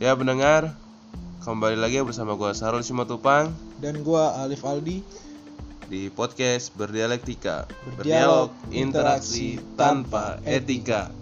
[0.00, 0.72] Ya pendengar,
[1.44, 3.52] kembali lagi bersama gua Sarul Simatupang
[3.84, 5.04] dan gua Alif Aldi
[5.92, 7.68] di podcast Berdialektika.
[8.00, 11.12] Berdialog, interaksi tanpa etika.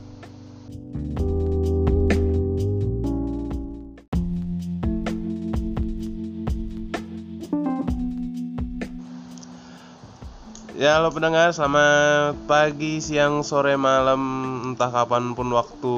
[10.79, 14.23] Ya halo pendengar, selamat pagi, siang, sore, malam,
[14.63, 15.95] entah kapan pun waktu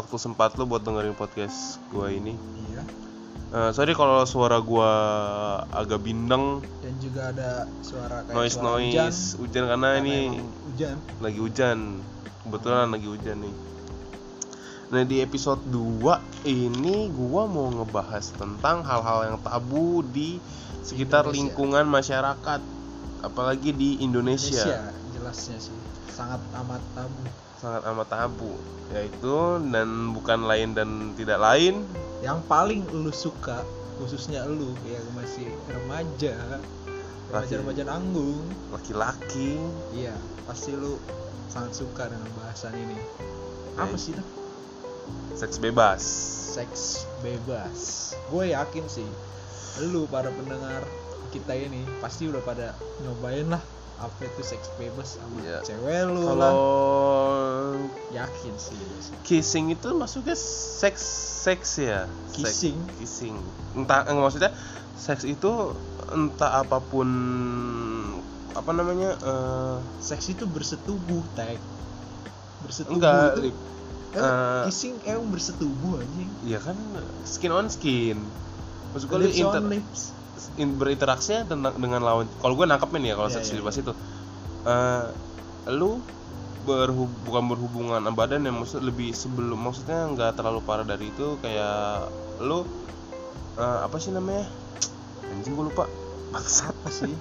[0.00, 2.34] waktu sempat lo buat dengerin podcast gua ini.
[2.66, 2.82] Iya.
[3.50, 4.90] Eh, sorry kalau suara gua
[5.68, 7.50] agak bindeng, Dan juga ada
[7.80, 9.38] suara kayak noise suara noise, hujan.
[9.38, 10.16] hujan, karena Karena ini
[10.66, 10.96] hujan.
[11.18, 11.78] lagi hujan.
[12.40, 13.54] Kebetulan lagi hujan nih.
[14.90, 20.42] Nah, di episode 2 ini gua mau ngebahas tentang hal-hal yang tabu di
[20.82, 21.36] sekitar Indonesia.
[21.36, 22.60] lingkungan masyarakat,
[23.20, 24.90] apalagi di Indonesia.
[25.10, 25.76] jelasnya sih
[26.08, 27.22] sangat amat tabu.
[27.60, 28.56] Sangat amat tabu,
[28.88, 31.84] yaitu dan bukan lain dan tidak lain
[32.24, 33.60] Yang paling lu suka
[34.00, 36.56] khususnya lu yang masih remaja,
[37.28, 38.48] remaja-remaja nanggung.
[38.72, 39.60] laki-laki
[39.92, 40.16] Iya,
[40.48, 40.96] pasti lu
[41.52, 42.96] sangat suka dengan bahasan ini.
[43.76, 44.00] Apa Baik.
[44.00, 44.24] sih itu?
[45.36, 46.00] seks bebas.
[46.56, 48.12] Seks bebas.
[48.32, 49.04] Gue yakin sih,
[49.92, 50.80] lu para pendengar
[51.28, 52.72] kita ini pasti udah pada
[53.04, 53.60] nyobain lah
[54.00, 55.60] apa itu seks bebas sama Iya.
[55.60, 56.54] cewek lu Kalau lah.
[58.10, 58.76] Yakin sih.
[59.22, 61.04] kissing itu masuknya seks
[61.40, 62.78] seks ya Seks- Kissing?
[62.96, 63.36] kissing
[63.72, 64.50] entah enggak maksudnya
[64.96, 65.76] seks itu
[66.10, 67.08] entah apa pun
[68.50, 71.60] apa namanya eh, Seks itu bersetubuh, tag.
[72.60, 73.40] Bersetubuh enggak itu
[74.10, 76.30] eh, eh, kissing emang bersetubuh anjing.
[76.42, 76.74] ya kan
[77.22, 78.18] skin on skin
[78.90, 80.00] maksud gue Lips inter, on lips.
[80.56, 82.26] In- berinteraksinya tentang dengan lawan.
[82.40, 83.92] Kalau gue nangkepin ya kalau Iya, seks iya, bebas itu.
[84.64, 85.04] Eh,
[85.72, 86.00] lu
[86.60, 92.12] berhub, bukan berhubungan badan yang maksud lebih sebelum maksudnya nggak terlalu parah dari itu kayak
[92.44, 92.64] lu
[93.60, 94.48] eh, apa sih namanya?
[95.30, 95.84] Anjing gue lupa.
[96.34, 97.14] Apa sih?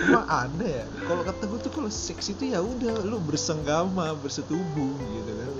[0.00, 0.84] Emang ada ya?
[1.02, 5.50] Kalau kata gue tuh kalau seks itu ya udah lu bersenggama, bersetubuh gitu kan.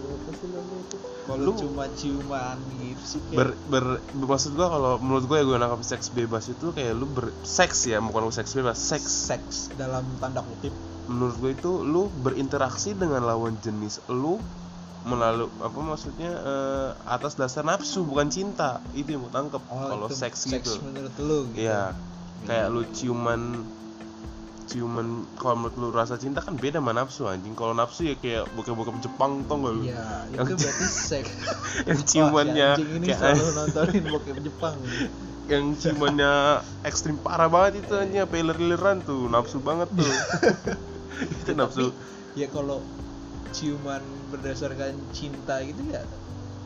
[1.27, 5.45] Kalau Lu- cuma ciuman gitu sih kayak ber, ber, maksud gua kalau menurut gue ya
[5.45, 9.57] gue nangkap seks bebas itu kayak lu berseks ya bukan lu seks bebas seks seks
[9.75, 10.75] dalam tanda kutip.
[11.07, 14.43] menurut gue itu lu berinteraksi dengan lawan jenis lu
[15.01, 20.11] melalui apa maksudnya eh, atas dasar nafsu bukan cinta itu yang gue tangkep kalau Oh,
[20.11, 21.63] itu seks gitu menurut lu gitu.
[21.63, 21.95] iya
[22.41, 23.41] kayak lu ciuman
[24.71, 28.47] ciuman kalau menurut lu rasa cinta kan beda sama nafsu anjing kalau nafsu ya kayak
[28.55, 31.31] bokep-bokep Jepang tau gak lu Iya, Yang- itu berarti seks.
[31.91, 34.77] yang ciumannya anjing ini kayak selalu nontonin bokep Jepang.
[35.51, 36.33] yang ciumannya
[36.87, 40.07] ekstrim parah banget itu anjing apa iler-ileran tuh nafsu banget tuh
[41.43, 41.91] itu nafsu
[42.39, 42.87] Ya kalau
[43.51, 43.99] ciuman
[44.31, 46.07] berdasarkan cinta gitu ya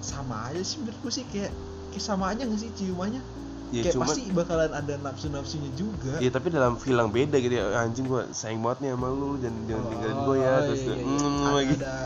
[0.05, 1.49] sama aja sih menurutku sih kayak,
[1.89, 3.25] kayak sama aja gak sih ciumannya?
[3.75, 6.15] Ya kayak cuma pasti bakalan ada nafsu-nafsunya juga.
[6.23, 7.65] ya tapi dalam yang beda gitu ya.
[7.83, 10.87] Anjing gua sayang banget nih sama lu jangan jangan tinggalin gua ya Oh, terus iya,
[10.87, 11.97] dia, iya, "Mm," ada, lagi ada.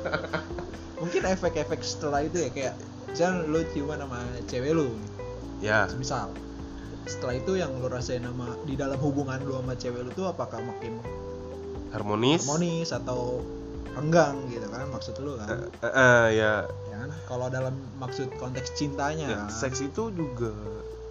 [1.00, 2.74] mungkin efek-efek setelah itu ya kayak
[3.08, 4.18] misalnya lu ciuman sama
[4.48, 4.88] cewek lu.
[5.60, 5.84] Ya.
[5.92, 6.32] Misal
[7.04, 10.60] setelah itu yang lu rasain sama di dalam hubungan lu sama cewek lu tuh apakah
[10.62, 10.96] makin
[11.90, 12.46] harmonis?
[12.46, 13.42] Harmonis atau
[13.90, 15.66] renggang gitu kan maksud lu kan?
[15.82, 16.52] Eh, eh, ya
[16.88, 19.26] ya kan kalau dalam maksud konteks cintanya.
[19.26, 20.52] Ya, seks itu juga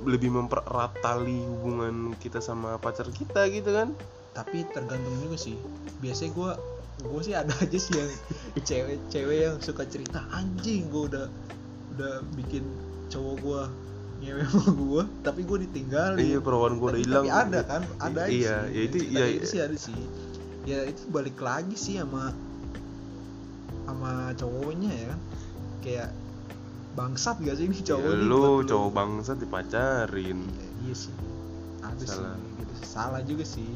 [0.03, 3.91] lebih mempererat tali hubungan kita sama pacar kita gitu kan?
[4.31, 5.57] Tapi tergantung juga sih.
[6.00, 6.51] Biasanya gua
[7.00, 8.11] gue sih ada aja sih yang
[8.63, 11.25] cewek-cewek yang suka cerita anjing gue udah
[11.95, 12.63] udah bikin
[13.07, 13.61] cowok gua
[14.19, 16.19] ngewe sama gua tapi gue ditinggalin.
[16.19, 17.25] Iya perawan gua udah hilang.
[17.27, 18.75] tapi ada kan ada aja iya sih.
[18.75, 20.00] ya itu Cerita iya gitu sih ada sih.
[20.67, 22.35] Ya itu balik lagi sih sama
[23.88, 25.19] sama cowoknya ya kan
[25.89, 26.09] kayak
[26.91, 31.13] bangsat gak sih ini cowok ya, lu cowok bangsa dipacarin Iya, iya sih
[31.79, 32.35] ada Salah.
[32.35, 32.85] sih gitu sih.
[32.85, 33.72] salah juga sih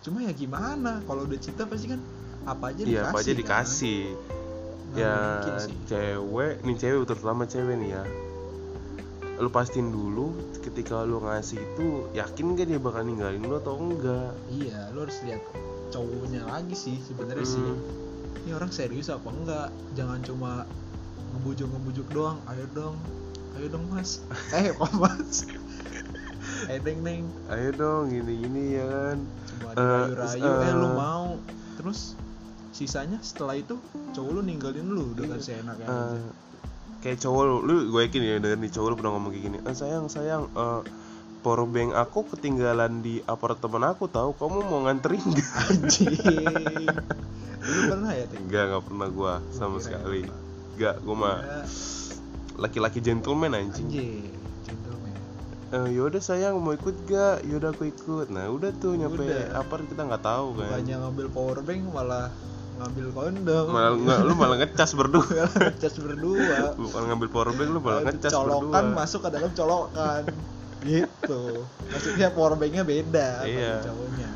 [0.00, 2.00] cuma ya gimana kalau udah cinta pasti kan
[2.44, 3.38] apa aja iya apa aja kan?
[3.38, 4.02] dikasih
[4.90, 5.14] Nggak ya
[5.60, 5.74] sih.
[5.84, 8.04] cewek nih cewek terutama cewek nih ya
[9.36, 10.30] lu pastiin dulu
[10.60, 15.16] ketika lu ngasih itu yakin gak dia bakal ninggalin lu atau enggak iya lu harus
[15.22, 15.40] lihat
[15.88, 17.80] cowoknya lagi sih sebenarnya sih Hmm.
[18.40, 20.64] ini orang serius apa enggak jangan cuma
[21.32, 22.38] ngebujuk ngebujuk doang.
[22.46, 22.96] Ayo dong.
[23.52, 24.22] Ayo dong mas.
[24.56, 25.46] Eh kok mas?
[26.66, 29.18] Eh neng neng ayo dong gini gini ya kan
[29.48, 30.50] cuma Eh, dirayu-rayu.
[30.60, 30.94] eh lu eh.
[30.94, 31.26] mau.
[31.74, 32.14] Terus
[32.70, 33.80] sisanya setelah itu
[34.12, 35.12] cowok lu ninggalin lu.
[35.12, 35.46] Dengan Iya.
[35.46, 36.30] seenaknya Eh, aja.
[37.00, 39.58] kayak cowok lu, lu gue yakin ya denger nih cowok lu pernah ngomong kayak gini.
[39.58, 40.80] Eh, sayang sayang eh,
[41.40, 44.36] powerbank aku ketinggalan di apartemen aku tahu.
[44.36, 45.50] Kamu mau nganterin gak?
[45.66, 46.12] anjing.
[47.60, 50.24] Lu pernah ya enggak enggak pernah gua sama sekali
[50.80, 51.60] enggak gua mah Ya,
[52.56, 53.84] laki-laki gentleman anjing.
[53.84, 54.32] Anjing
[54.64, 55.12] gentleman.
[55.70, 57.44] Eh, yaudah sayang mau ikut gak?
[57.44, 58.26] Yaudah aku ikut.
[58.28, 59.60] Nah udah tuh nyampe Udah.
[59.60, 60.68] apa kita nggak tahu kan.
[60.72, 62.26] Bukannya ngambil power bank malah
[62.76, 63.66] ngambil kondom.
[63.68, 65.44] Malah nggak lu malah ngecas berdua.
[65.68, 66.58] Ngecas berdua.
[66.74, 68.98] Bukan ngambil power bank lu malah ngecas colokan berdua.
[68.98, 70.22] masuk ke dalam colokan.
[70.80, 71.42] Gitu.
[71.92, 73.84] Maksudnya power banknya beda Iya.
[73.84, 74.28] cowoknya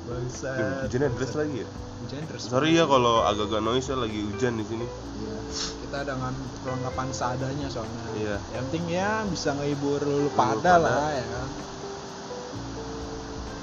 [0.07, 1.69] bangsa Duh, hujannya deras lagi ya?
[2.07, 4.87] Hujan terus sorry ya kalau agak-agak noise ya lagi hujan di sini.
[4.87, 5.39] Iya.
[5.87, 8.05] kita dengan perlengkapan seadanya soalnya.
[8.15, 8.37] Iya.
[8.55, 10.85] yang penting ya bisa ngehibur lu pada pada.
[10.87, 11.49] lah ya kan.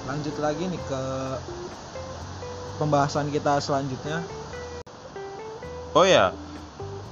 [0.03, 1.03] Lanjut lagi nih ke
[2.81, 4.19] pembahasan kita selanjutnya.
[5.93, 6.33] Oh ya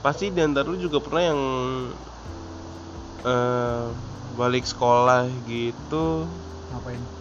[0.01, 1.41] pasti di antara lu juga pernah yang
[3.21, 3.85] eh
[4.35, 6.25] balik sekolah gitu.
[6.73, 7.20] Ngapain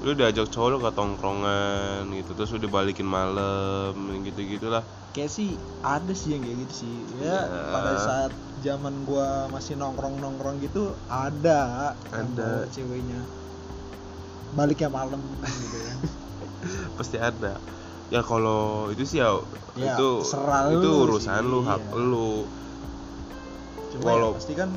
[0.00, 3.92] lu diajak cowok lu ke tongkrongan gitu terus udah balikin malam
[4.24, 4.80] gitu gitulah
[5.12, 7.68] kayak sih ada sih yang kayak gitu sih ya Ya.
[7.68, 12.64] pada saat zaman gua masih nongkrong nongkrong gitu ada Ada.
[12.66, 13.28] ceweknya
[14.50, 15.94] baliknya malam gitu ya
[16.98, 17.60] pasti ada
[18.08, 19.36] ya kalau itu sih ya,
[19.76, 20.08] Ya, itu
[20.74, 21.94] itu lu urusan sih, lu hak iya.
[21.94, 22.28] lu
[23.92, 24.70] cuma Kalau- ya pasti kan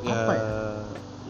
[0.00, 0.46] ya, Apa ya?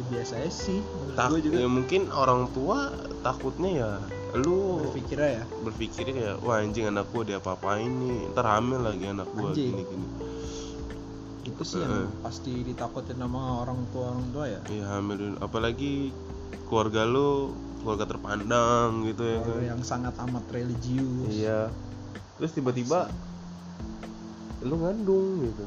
[0.01, 0.81] Ya biasa sih.
[1.13, 1.57] Tak- juga.
[1.61, 2.89] ya mungkin orang tua
[3.21, 3.91] takutnya ya
[4.33, 5.45] lu berpikirnya ya.
[5.67, 9.75] berpikirnya kayak wah anjing anak gua dia apa nih ntar hamil lagi anak gua Anjing.
[9.75, 10.07] gini gini.
[11.51, 12.09] Itu sih yang Heeh.
[12.23, 14.61] pasti ditakutin sama orang tua orang tua ya.
[14.71, 15.37] Iya hamil dulu.
[15.43, 16.15] apalagi
[16.71, 17.53] keluarga lu
[17.83, 19.61] keluarga terpandang gitu ya kan.
[19.77, 21.33] yang sangat amat religius.
[21.33, 21.69] Iya.
[22.39, 23.11] Terus tiba-tiba
[24.63, 25.65] lu ngandung gitu.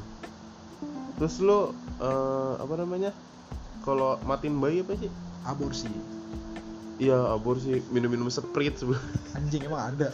[1.19, 3.11] Terus lu eh, apa namanya
[3.83, 5.11] kalau matiin bayi apa sih?
[5.43, 5.91] Aborsi.
[6.97, 7.83] Iya aborsi.
[7.91, 9.11] Minum-minum sprite sebenarnya.
[9.35, 10.09] anjing emang ada?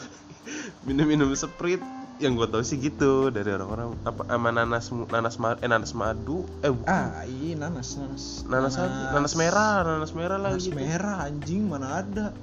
[0.84, 1.86] Minum-minum sprite.
[2.20, 3.96] Yang gue tau sih gitu dari orang-orang.
[4.04, 6.44] Apa sama nanas nanas ma- eh nanas madu.
[6.60, 6.90] Eh bukan.
[6.90, 8.44] ah iya nanas nanas.
[8.44, 10.76] Nanas nanas, nanas merah nanas merah lah nanas gitu.
[10.76, 12.36] merah anjing mana ada?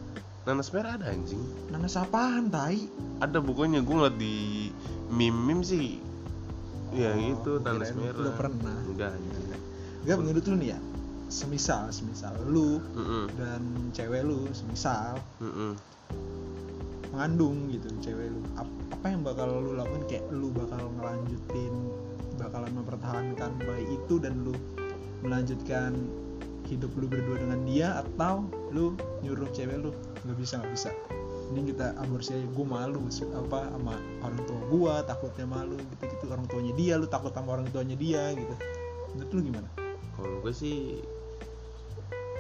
[0.48, 1.42] Nanas merah ada anjing.
[1.68, 2.88] Nanas apaan tai?
[3.20, 4.70] Ada pokoknya gue ngeliat di
[5.12, 6.00] meme meme sih.
[6.96, 8.16] Ya Oh, gitu gua nanas merah.
[8.16, 8.76] udah pernah.
[8.80, 9.44] enggak anjing.
[10.06, 10.78] Gak menurut lu nih ya
[11.26, 15.74] semisal semisal lu Mm-mm, dan cewek lu semisal mm-mm.
[17.10, 18.40] mengandung gitu cewek lu.
[18.60, 21.74] Ap- apa yang bakal lu lakukan kayak lu bakal ngelanjutin
[22.36, 24.54] bakalan mempertahankan bayi itu dan lu
[25.24, 25.96] melanjutkan
[26.66, 29.90] hidup lu berdua dengan dia atau lu nyuruh cewek lu
[30.26, 30.90] nggak bisa nggak bisa.
[31.46, 33.06] Ini kita aborsi aja gue malu
[33.38, 37.54] apa sama orang tua gua takutnya malu gitu gitu orang tuanya dia lu takut sama
[37.54, 38.54] orang tuanya dia gitu.
[39.14, 39.68] Menurut lu gimana?
[40.18, 41.06] Kalau gue sih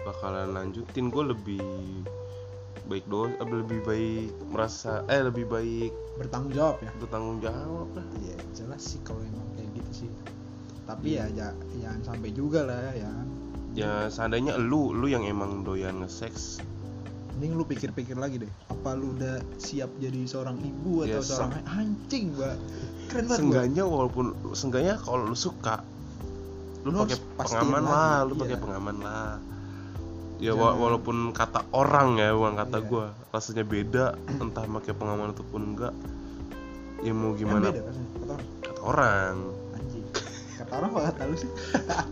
[0.06, 1.10] bakalan lanjutin.
[1.10, 1.66] Gue lebih
[2.86, 6.90] baik doang eh, lebih baik merasa eh lebih baik bertanggung jawab ya?
[7.02, 8.06] Bertanggung jawab lah.
[8.22, 10.10] Iya jelas sih kalau emang kayak gitu sih.
[10.86, 13.10] Tapi ya ja- jangan sampai juga lah ya
[13.74, 13.90] ya.
[14.06, 16.62] Seandainya lu lu yang emang doyan nge-sex
[17.36, 18.52] mending lu pikir-pikir lagi deh.
[18.72, 22.56] Apa lu udah siap jadi seorang ibu atau Ya, seorang anjing mbak.
[23.12, 23.36] Keren banget Mbak.
[23.36, 24.26] seenggaknya walaupun
[24.56, 25.84] seenggaknya kalau lu suka
[26.80, 28.40] lu Lu pakai pengaman lagi, lah lu iya.
[28.40, 29.36] pakai pengaman lah
[30.38, 32.86] ya wa- Jangan- walaupun kata orang ya bukan kata Iya.
[32.86, 33.06] gua.
[33.30, 34.04] Rasanya beda
[34.36, 35.94] entah pakai pengaman ataupun enggak.
[36.98, 37.68] Ya mau Yang gimana?
[37.70, 38.42] beda rasanya kata orang.
[38.60, 39.34] Kata orang.
[39.72, 40.04] Anjing.
[40.56, 41.50] Kata orang apa kata lu sih.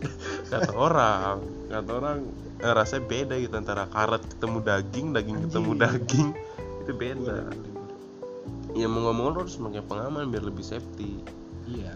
[0.52, 1.36] Kata orang.
[1.66, 2.18] Kata orang
[2.56, 5.80] eh, rasanya beda gitu antara karet ketemu daging daging ketemu Anjing.
[5.80, 6.28] daging.
[6.84, 7.36] Itu beda.
[7.44, 7.72] Boleh.
[8.74, 11.22] ya mau ngomong lu harus pakai pengaman biar lebih safety.
[11.64, 11.94] Iya.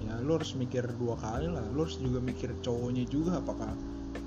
[0.00, 1.62] Ya lu harus mikir dua kali lah.
[1.68, 3.68] Lu harus juga mikir cowoknya juga apakah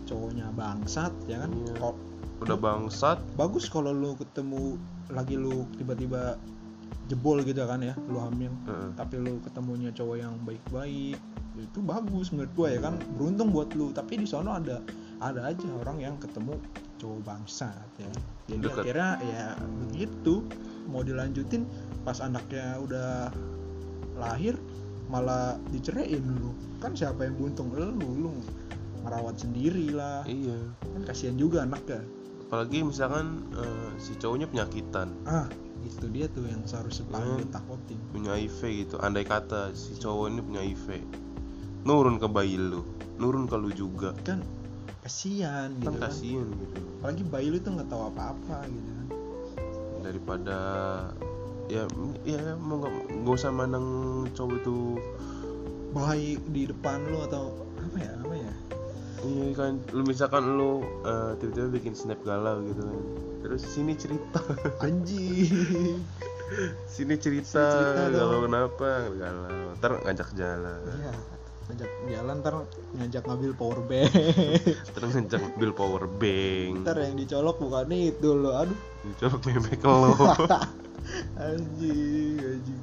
[0.08, 1.52] cowoknya bangsat ya kan?
[1.52, 1.74] Iya.
[1.80, 1.96] Kok
[2.44, 3.18] udah bangsat.
[3.40, 4.78] Bagus kalau lu ketemu
[5.12, 6.36] lagi lu tiba-tiba
[7.12, 8.52] jebol gitu kan ya lu hamil.
[8.96, 11.20] Tapi lu ketemunya cowok yang baik-baik
[11.54, 13.00] itu bagus menurut gua ya kan?
[13.16, 13.92] Beruntung buat lu.
[13.96, 14.84] Tapi di sono ada
[15.24, 16.60] ada aja orang yang ketemu
[17.00, 18.12] cowok bangsat ya
[18.48, 18.84] jadi Deket.
[18.84, 19.46] akhirnya ya
[19.88, 20.44] begitu.
[20.92, 21.64] Mau dilanjutin
[22.04, 23.32] pas anaknya udah
[24.20, 24.60] lahir
[25.08, 26.52] malah diceraiin lu.
[26.84, 27.72] Kan siapa yang buntung?
[27.72, 28.32] Lu lu
[29.04, 30.24] merawat sendiri lah.
[30.26, 30.58] Iya.
[30.82, 32.02] Kan kasihan juga anaknya
[32.54, 35.10] apalagi misalkan eh, si cowoknya penyakitan.
[35.26, 35.50] Ah
[35.82, 37.42] itu dia tuh yang seharusnya paling Hmm.
[37.42, 37.98] ditakutin.
[38.14, 38.96] Punya HIV gitu.
[39.02, 40.88] Andai kata si cowok ini punya HIV
[41.82, 42.86] nurun ke bayi lu.
[43.18, 44.14] Nurun ke lu juga.
[44.22, 44.46] Kan
[45.02, 46.14] kasihan gitu kan kan.
[46.14, 46.78] kasihan gitu.
[47.02, 49.08] Apalagi bayi lu tuh nggak tahu apa-apa gitu kan.
[50.06, 50.58] Daripada
[51.74, 51.90] ya
[52.22, 53.88] ya mau nggak usah mandang
[54.38, 54.78] cowok itu
[55.90, 57.50] baik di depan lu atau
[57.82, 58.14] apa ya
[59.24, 63.00] Iya kan, lu misalkan lu eh, tiba-tiba bikin snap galau gitu kan.
[63.44, 64.40] Terus sini cerita.
[64.84, 66.04] Anjing.
[66.86, 68.44] Sini cerita, Sini cerita galau dong.
[68.52, 69.74] kenapa galau.
[69.80, 70.82] Ntar ngajak jalan.
[70.92, 71.14] Iya
[71.64, 72.54] ngajak jalan ntar
[73.00, 74.12] ngajak ngambil power bank.
[74.96, 76.84] Terus ngajak bil power bank.
[76.84, 78.80] Ntar yang dicolok bukan itu lo aduh.
[79.08, 80.12] Dicolok memek lo.
[81.40, 82.80] Anjing anjing.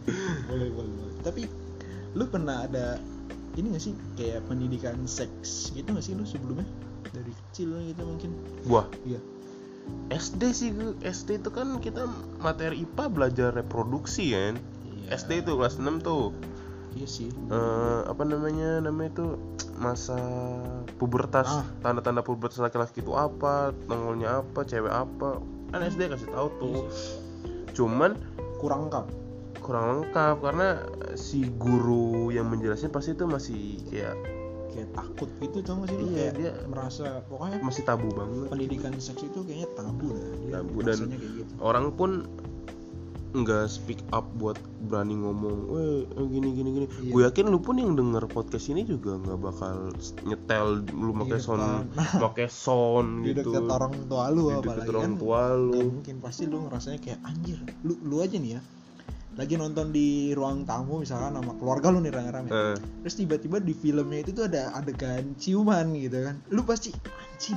[0.48, 1.14] Boleh boleh boleh.
[1.20, 1.42] tapi
[2.16, 2.96] lu pernah ada
[3.58, 6.66] ini gak sih kayak pendidikan seks gitu gak sih lu sebelumnya?
[7.10, 8.30] Dari kecil gitu mungkin.
[8.70, 8.86] Wah.
[9.02, 9.18] Iya.
[10.14, 10.70] SD sih.
[11.02, 12.06] SD itu kan kita
[12.38, 14.54] materi IPA belajar reproduksi kan?
[14.86, 15.18] Iya.
[15.18, 16.30] SD itu kelas 6 tuh.
[16.94, 17.30] Iya sih.
[17.50, 19.26] Eh, apa namanya namanya itu
[19.78, 20.18] masa
[20.98, 21.64] pubertas Ah.
[21.80, 25.38] tanda-tanda pubertas laki-laki itu apa tanggalnya apa cewek apa.
[25.70, 26.74] Kan SD kasih tahu tuh.
[26.86, 27.30] Iya
[27.74, 28.18] cuman
[28.58, 29.06] kurang lengkap
[29.58, 30.68] kurang lengkap karena
[31.14, 34.14] si guru yang menjelasnya pasti itu masih kayak
[34.70, 38.92] kayak takut gitu tau gak sih Iya, kayak dia- merasa pokoknya masih tabu banget pendidikan
[38.96, 42.10] seks itu kayaknya tabu dah dia Tabu dan- kayak gitu orang pun
[43.32, 46.86] nggak speak up buat berani ngomong, weh eh, gini gini gini.
[46.90, 47.12] Iya.
[47.14, 51.62] Gue yakin lu pun yang denger podcast ini juga nggak bakal nyetel lu pakai sound,
[51.62, 51.82] depan.
[52.26, 53.54] pakai sound di gitu.
[53.54, 55.82] dekat orang tua lu Di apalagi deket orang kan tua nggak lu.
[55.94, 58.60] mungkin pasti lu ngerasanya kayak anjir lu lu aja nih ya
[59.40, 63.72] lagi nonton di ruang tamu misalkan sama keluarga lu nih rame-rame Eh, terus tiba-tiba di
[63.72, 67.56] filmnya itu tuh ada adegan ciuman gitu kan lu pasti anjing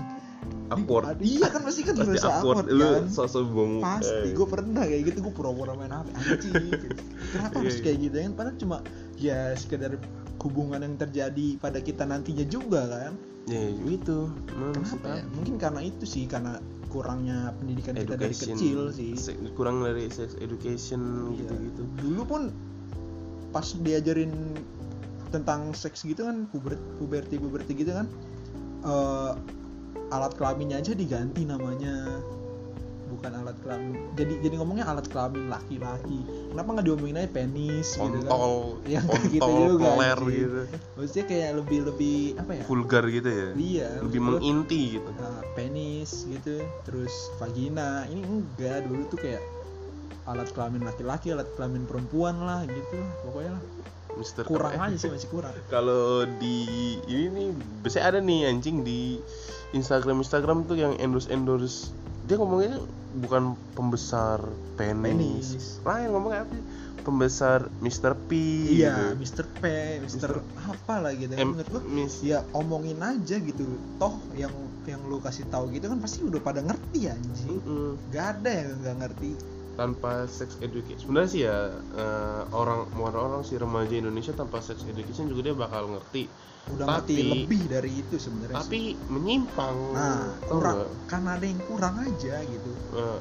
[0.67, 1.19] Awkward.
[1.19, 3.73] iya kan pasti kan pasti awkward, awkward lu kan sosok bong.
[3.79, 4.33] pasti eh.
[4.33, 6.85] gue pernah kayak gitu gue pura-pura main HP anjing gitu.
[7.31, 7.83] kenapa Iya, harus iya.
[7.83, 8.77] kayak gitu kan padahal cuma
[9.15, 9.91] ya sekedar
[10.39, 13.13] hubungan yang terjadi pada kita nantinya juga kan
[13.43, 14.31] Ya itu,
[14.71, 15.35] kenapa ya apa?
[15.35, 16.63] mungkin karena itu sih karena
[16.93, 19.11] kurangnya pendidikan kita dari Education, kecil sih
[19.57, 21.49] kurang dari sex education Iya.
[21.49, 21.81] gitu-gitu.
[22.05, 22.41] dulu pun
[23.49, 24.29] pas diajarin
[25.33, 28.05] tentang seks gitu kan puber puberti puberti gitu kan
[28.85, 29.31] eh,
[30.13, 32.21] alat kelaminnya aja diganti namanya
[33.13, 36.19] bukan alat kelamin jadi jadi ngomongnya alat kelamin laki-laki
[36.51, 38.53] kenapa nggak diomongin aja penis gitu kan Kontol,
[38.89, 40.33] Yang gitu kontol, juga, peler anjing.
[40.41, 40.61] gitu.
[40.97, 43.47] maksudnya kayak lebih lebih apa ya Vulgar gitu ya.
[43.55, 45.09] iya Lebih menginti gitu.
[45.13, 49.41] uh, penis gitu terus vagina ini enggak dulu tuh kayak
[50.23, 53.63] alat kelamin laki-laki alat kelamin perempuan lah gitu pokoknya lah
[54.13, 54.87] Mister kurang ya?
[54.93, 56.63] aja sih masih kurang kalau di
[57.09, 57.47] ini nih
[57.81, 59.17] biasanya ada nih anjing di
[59.73, 61.91] Instagram Instagram tuh yang endorse endorse
[62.23, 62.79] dia ngomongnya
[63.13, 64.39] bukan pembesar
[64.73, 65.65] penis, Penis.
[65.83, 66.65] lain ngomongnya apa sih?
[67.03, 68.15] pembesar Mr.
[68.15, 68.31] P
[68.79, 69.19] iya gitu.
[69.19, 69.45] Mr.
[69.59, 69.63] P
[69.99, 70.39] Mr.
[70.55, 73.67] apa lah gitu M- menurut gua Miss- ya omongin aja gitu
[73.99, 74.55] toh yang
[74.87, 77.99] yang lu kasih tahu gitu kan pasti udah pada ngerti anjing Mm-mm.
[78.07, 79.31] gak ada yang nggak ngerti
[79.73, 81.01] tanpa sex education.
[81.01, 81.57] Sebenarnya sih ya
[81.93, 86.29] eh, orang orang orang si remaja Indonesia tanpa sex education juga dia bakal ngerti.
[86.69, 88.63] Udah Tapi- ngerti lebih dari itu sebenarnya sih.
[88.63, 92.71] tapi menyimpang nah kurang karena ada yang kurang aja gitu.
[92.93, 93.19] Eh,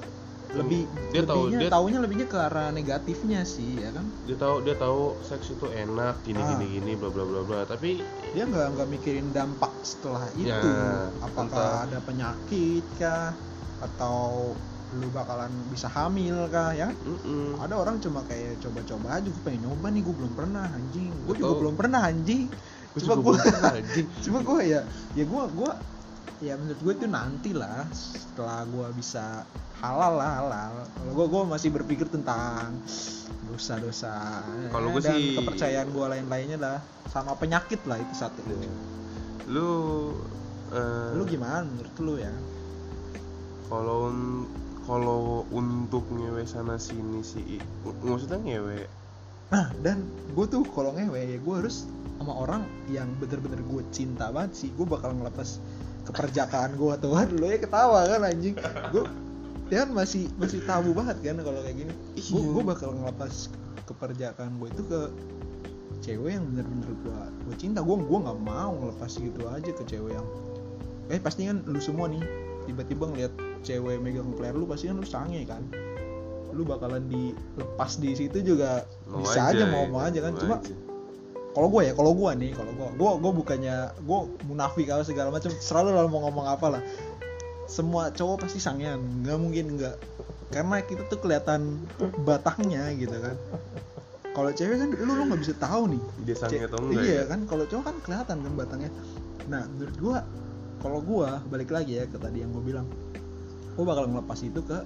[0.52, 4.04] lebih dia tahu dia taunya lebihnya ke arah negatifnya sih ya kan?
[4.22, 6.48] dia tahu dia tahu seks itu enak gini Ah.
[6.52, 7.60] gini gini bla bla bla bla.
[7.64, 10.46] Tapi dia nggak nggak mikirin dampak setelah itu.
[10.46, 10.60] Ya,
[11.18, 13.32] apakah entah- ada penyakit kah?
[13.80, 14.52] Atau
[14.92, 16.92] lu bakalan bisa hamil kah ya?
[16.92, 17.56] Mm-mm.
[17.56, 21.08] ada orang cuma kayak coba-coba aja gue pengen nyoba nih gue belum pernah anjing.
[21.24, 22.52] Gue juga belum pernah anjing.
[22.92, 23.34] Gua cuma gue
[24.24, 24.80] cuma gue ya
[25.14, 25.72] ya gue gue
[26.42, 29.48] ya menurut gue itu nanti lah setelah gue bisa
[29.80, 30.72] halal lah halal.
[30.92, 32.76] Kalau gue gue masih berpikir tentang
[33.48, 38.44] dosa-dosa Kalau gua dan sih- kepercayaan gue lain-lainnya lah sama penyakit lah itu satu.
[39.48, 39.68] Lu
[40.68, 42.32] eh, lu gimana menurut lu ya?
[43.72, 44.12] kalau
[44.82, 47.62] kalau untuk ngewe sana sini sih
[48.02, 48.86] maksudnya ngewe?
[49.54, 50.02] Nah dan
[50.34, 51.86] gue tuh kalau ngewe ya gue harus
[52.18, 54.68] sama orang yang bener-bener gue cinta banget sih.
[54.74, 55.62] Gue bakal ngelepas
[56.06, 57.14] keperjakaan gue tuh.
[57.14, 58.54] Kan lu ya ketawa kan anjing.
[58.90, 59.04] Gue
[59.70, 61.92] dia kan masih masih tabu banget kan kalau kayak gini.
[62.18, 62.50] Gue Iya.
[62.54, 63.32] gue bakal ngelepas
[63.86, 65.00] keperjakaan gue itu ke
[66.02, 67.18] cewek yang bener-bener gue
[67.50, 67.82] gue cinta.
[67.86, 70.26] Gue gue nggak mau ngelepas gitu aja ke cewek yang
[71.10, 72.22] eh pasti kan lu semua nih
[72.64, 75.62] tiba-tiba ngeliat cewek megang player lu pasti kan lu sange kan.
[76.52, 79.88] Lu bakalan dilepas di situ juga mau bisa aja, mau ya.
[79.88, 80.32] mau aja kan.
[80.36, 80.74] Mau cuma aja.
[81.52, 85.28] kalau gue ya kalau gue nih kalau gue gue gue bukannya gue munafik apa segala
[85.28, 86.82] macam selalu lalu mau ngomong apa lah.
[87.68, 89.96] Semua cowok pasti sangean nggak mungkin nggak.
[90.52, 91.80] Karena kita tuh kelihatan
[92.28, 93.36] batangnya gitu kan.
[94.32, 96.02] Kalau cewek kan lu lu nggak bisa tahu nih.
[96.24, 97.24] Dia sange atau enggak iya ya?
[97.28, 98.90] kan kalau cowok kan kelihatan kan batangnya.
[99.48, 100.18] Nah menurut gua
[100.80, 102.88] kalau gua balik lagi ya ke tadi yang gua bilang
[103.76, 104.78] gua bakal ngelepas itu ke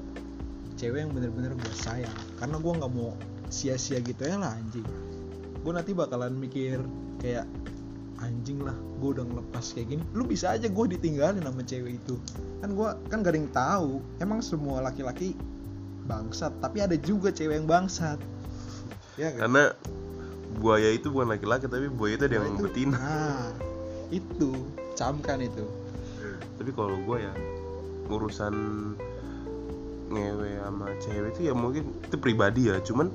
[0.76, 2.16] cewek yang bener-bener gua sayang.
[2.38, 3.14] Karena gua nggak mau
[3.50, 4.87] sia-sia gitu ya lah anjing.
[5.62, 6.83] Gua nanti bakalan mikir
[7.23, 7.47] kayak
[8.23, 10.02] anjing lah gua udah ngelepas kayak gini.
[10.14, 12.14] Lu bisa aja gua ditinggalin sama cewek itu.
[12.62, 14.02] Kan gua kan yang tahu.
[14.23, 15.35] Emang semua laki-laki
[16.07, 18.23] bangsat tapi ada juga cewek yang bangsat.
[19.19, 19.64] Ya kan karena
[20.57, 22.97] buaya itu bukan laki-laki tapi buaya itu ada yang betina.
[22.97, 23.49] Nah
[24.14, 24.55] itu
[24.95, 25.66] camkan itu.
[26.57, 27.33] Tapi kalau gue ya
[28.08, 28.54] urusan
[30.06, 32.78] ngewe sama cewek itu ya mungkin itu pribadi ya.
[32.80, 33.10] Cuman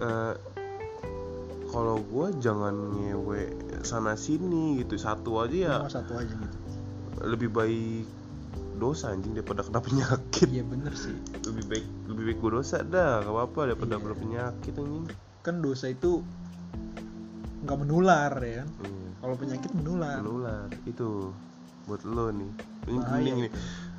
[0.00, 0.34] eh,
[1.68, 3.50] kalau gue jangan ngewe
[3.82, 6.56] sana sini gitu satu aja ya Cuma satu aja gitu.
[7.26, 8.06] lebih baik
[8.74, 10.48] dosa anjing daripada kena penyakit.
[10.50, 11.14] Iya bener sih.
[11.44, 14.02] Lebih baik lebih baik gue dosa dah gak apa-apa daripada Iya.
[14.02, 15.04] kena penyakit anjing.
[15.44, 16.24] Kan dosa itu
[17.64, 18.68] nggak menular ya kan?
[18.80, 19.08] Iya.
[19.20, 20.20] kalau penyakit menular.
[20.20, 21.32] Menular itu
[21.84, 22.50] buat lo nih.
[22.84, 23.52] Ini mending nih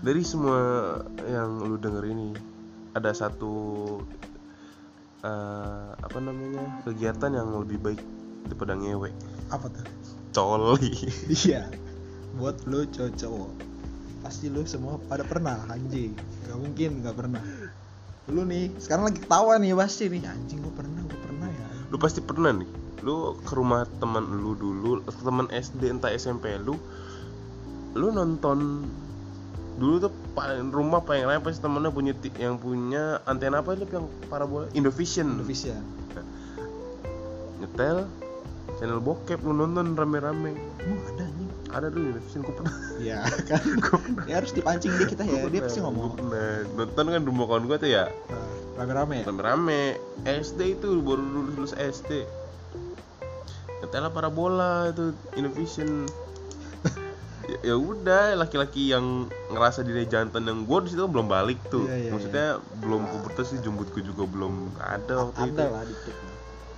[0.04, 2.36] dari semua yang lu denger ini
[2.96, 3.54] ada satu
[5.24, 8.02] eh, apa namanya kegiatan yang lebih baik
[8.48, 9.10] daripada ngewe.
[9.52, 9.86] Apa tuh?
[10.36, 10.92] Coli.
[11.46, 11.72] Iya.
[12.36, 13.52] Buat lo cowok-cowok.
[14.25, 16.16] Pasti lo semua pada pernah anjing.
[16.48, 17.44] Nggak mungkin nggak pernah.
[18.28, 20.24] Lu nih sekarang lagi ketawa nih pasti nih.
[20.28, 21.68] Anjing gue pernah gue pernah ya.
[21.90, 22.70] Lu pasti pernah nih.
[23.06, 26.75] Lu ke rumah teman lu dulu teman SD entah SMP lu
[27.96, 28.84] lu nonton
[29.75, 34.08] dulu tuh paling rumah paling rame pasti temennya punya yang punya antena apa itu yang
[34.32, 34.72] parabola?
[34.72, 35.39] Indovision.
[35.39, 35.75] Indonesia
[37.55, 38.08] nyetel
[38.79, 40.55] channel bokep lu nonton rame-rame.
[40.84, 41.50] Emang ada anjing?
[41.72, 42.75] Ada dulu Indovision gue pernah.
[43.00, 43.20] Ya
[43.51, 43.63] kan?
[44.27, 46.10] Ya harus dipancing deh kita ya Gua dia pernah, pasti ngomong.
[46.15, 46.51] pernah.
[46.75, 48.03] nonton kan rumah kawan gue tuh ya?
[48.32, 48.48] Nah,
[48.79, 49.17] rame-rame.
[49.24, 49.82] Rame-rame.
[50.24, 52.24] SD itu baru lulus lulus SD
[53.84, 56.10] nyetel parabola itu Indovision
[57.50, 61.86] ya, ya udah laki-laki yang ngerasa diri jantan yang gue di situ belum balik tuh.
[61.86, 62.48] Iya, iya, maksudnya
[62.82, 65.62] belum pubertas sih jumbutku juga belum ada waktu itu.
[65.62, 66.16] ada lah dikit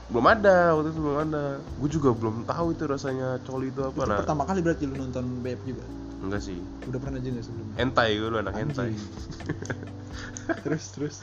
[0.08, 1.44] belum ada waktu itu belum ada.
[1.84, 4.00] Gue juga belum tahu itu rasanya coli itu apa.
[4.00, 5.84] Itu nah pertama kali berarti lu nonton BF juga?
[6.24, 6.60] Enggak sih.
[6.88, 7.76] Udah pernah juga sebelumnya?
[7.76, 8.96] Hentai gue dulu anak Anjing.
[10.64, 11.16] terus terus.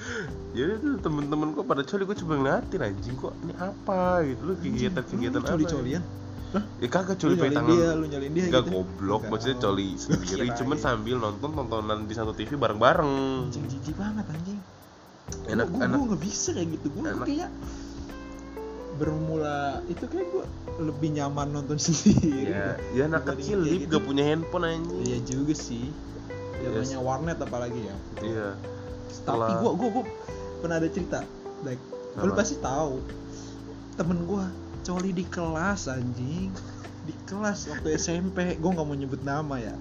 [0.52, 4.40] Jadi tuh temen-temen gue pada coli gue coba ngeliatin anjing kok ini apa gitu.
[4.44, 6.04] Lu kegiatan kegiatan Lu apa coli-colian?
[6.04, 6.12] Hah?
[6.12, 6.23] ya
[6.84, 9.30] kagak lu coli pakai tangan dia lu nyolin dia Enggak gitu goblok, Enggak.
[9.30, 10.54] maksudnya coli sendiri, Kirain.
[10.54, 13.12] cuman sambil nonton tontonan di satu TV bareng-bareng.
[13.44, 14.60] anjing jijik banget anjing
[15.46, 15.96] Enak, gue enak.
[15.96, 17.24] gue nggak bisa kayak gitu gue Enak.
[17.24, 17.50] kayak
[18.94, 20.44] bermula itu kayak gue
[20.80, 23.90] lebih nyaman nonton sendiri Ya, ya anak kecil lip gitu.
[23.92, 25.00] gak punya handphone anjing.
[25.02, 25.90] iya juga sih
[26.56, 26.88] Yes.
[26.88, 28.48] namanya warnet apalagi ya Iya.
[28.56, 30.04] tapi Setelah gue gue gue
[30.58, 31.20] pernah ada cerita
[31.60, 31.82] like
[32.16, 33.04] lu pasti tahu
[33.94, 34.44] temen gue
[34.84, 36.52] coli di kelas anjing.
[37.04, 39.72] Di kelas waktu SMP gue nggak mau nyebut nama ya.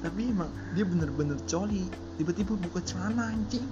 [0.00, 1.90] Tapi emang dia bener-bener coli.
[2.16, 3.66] Tiba-tiba buka celana anjing.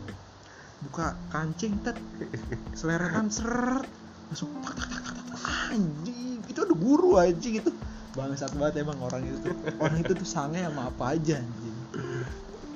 [0.84, 1.96] Buka kancing tet.
[2.74, 3.86] Seleretan seret.
[4.28, 6.38] Masuk tak tak tak tak, tak, anjing.
[6.50, 7.70] Itu ada guru anjing itu.
[8.12, 9.54] Bangsat banget emang orang itu tuh.
[9.78, 11.76] Orang itu tuh sange sama apa aja anjing.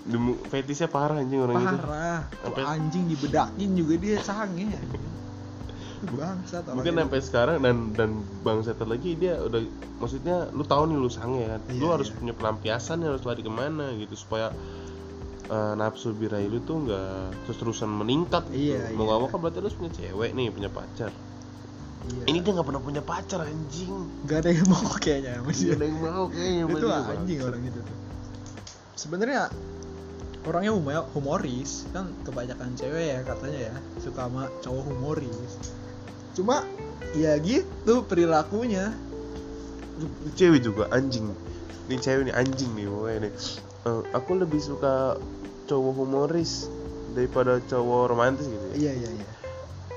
[0.02, 1.76] Demu fetisnya parah anjing orang itu.
[1.78, 2.20] parah.
[2.30, 4.70] Tuh Sampai- anjing dibedakin juga dia sange
[6.10, 8.10] bangsat Mungkin sampai sekarang dan dan
[8.42, 9.62] bang satu lagi dia udah
[10.02, 11.60] maksudnya lu tahu nih lu sange kan.
[11.70, 12.16] lu Iya, harus iya.
[12.18, 14.50] punya pelampiasan ya, harus lari ke mana gitu supaya
[15.46, 18.74] eh, nafsu birahi lu tuh nggak terus-terusan meningkat gitu.
[18.74, 19.10] Iya, Mau iya.
[19.14, 21.10] gak mau kan berarti lu harus punya cewek nih, punya pacar.
[22.02, 22.22] Iya.
[22.26, 23.94] Ini dia nggak pernah punya pacar anjing.
[24.26, 27.78] gak ada yang mau kayaknya Gak masih ada yang mau kayaknya itu anjing orang itu
[27.78, 27.96] tuh
[28.98, 29.42] sebenarnya
[30.42, 35.52] orangnya humo- humoris kan kebanyakan cewek ya katanya ya suka sama cowok humoris
[36.32, 36.64] cuma
[37.12, 38.92] ya gitu perilakunya
[40.34, 41.30] Cewek juga anjing.
[41.86, 43.32] Ini cewek nih anjing nih pokoknya nih.
[43.86, 45.20] Eh, aku lebih suka
[45.68, 46.66] cowok humoris
[47.12, 48.74] daripada cowok romantis gitu ya.
[48.74, 49.28] iya iya iya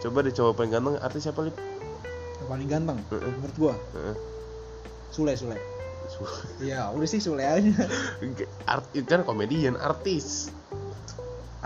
[0.04, 1.56] Coba deh cowok paling ganteng artis siapa lip?
[2.36, 3.32] yang paling ganteng Heeh.
[3.40, 4.16] menurut gua Heeh.
[5.10, 5.58] Sule Sule
[6.60, 7.72] iya udah sih Sule aja
[8.72, 10.52] Art, kan komedian, artis.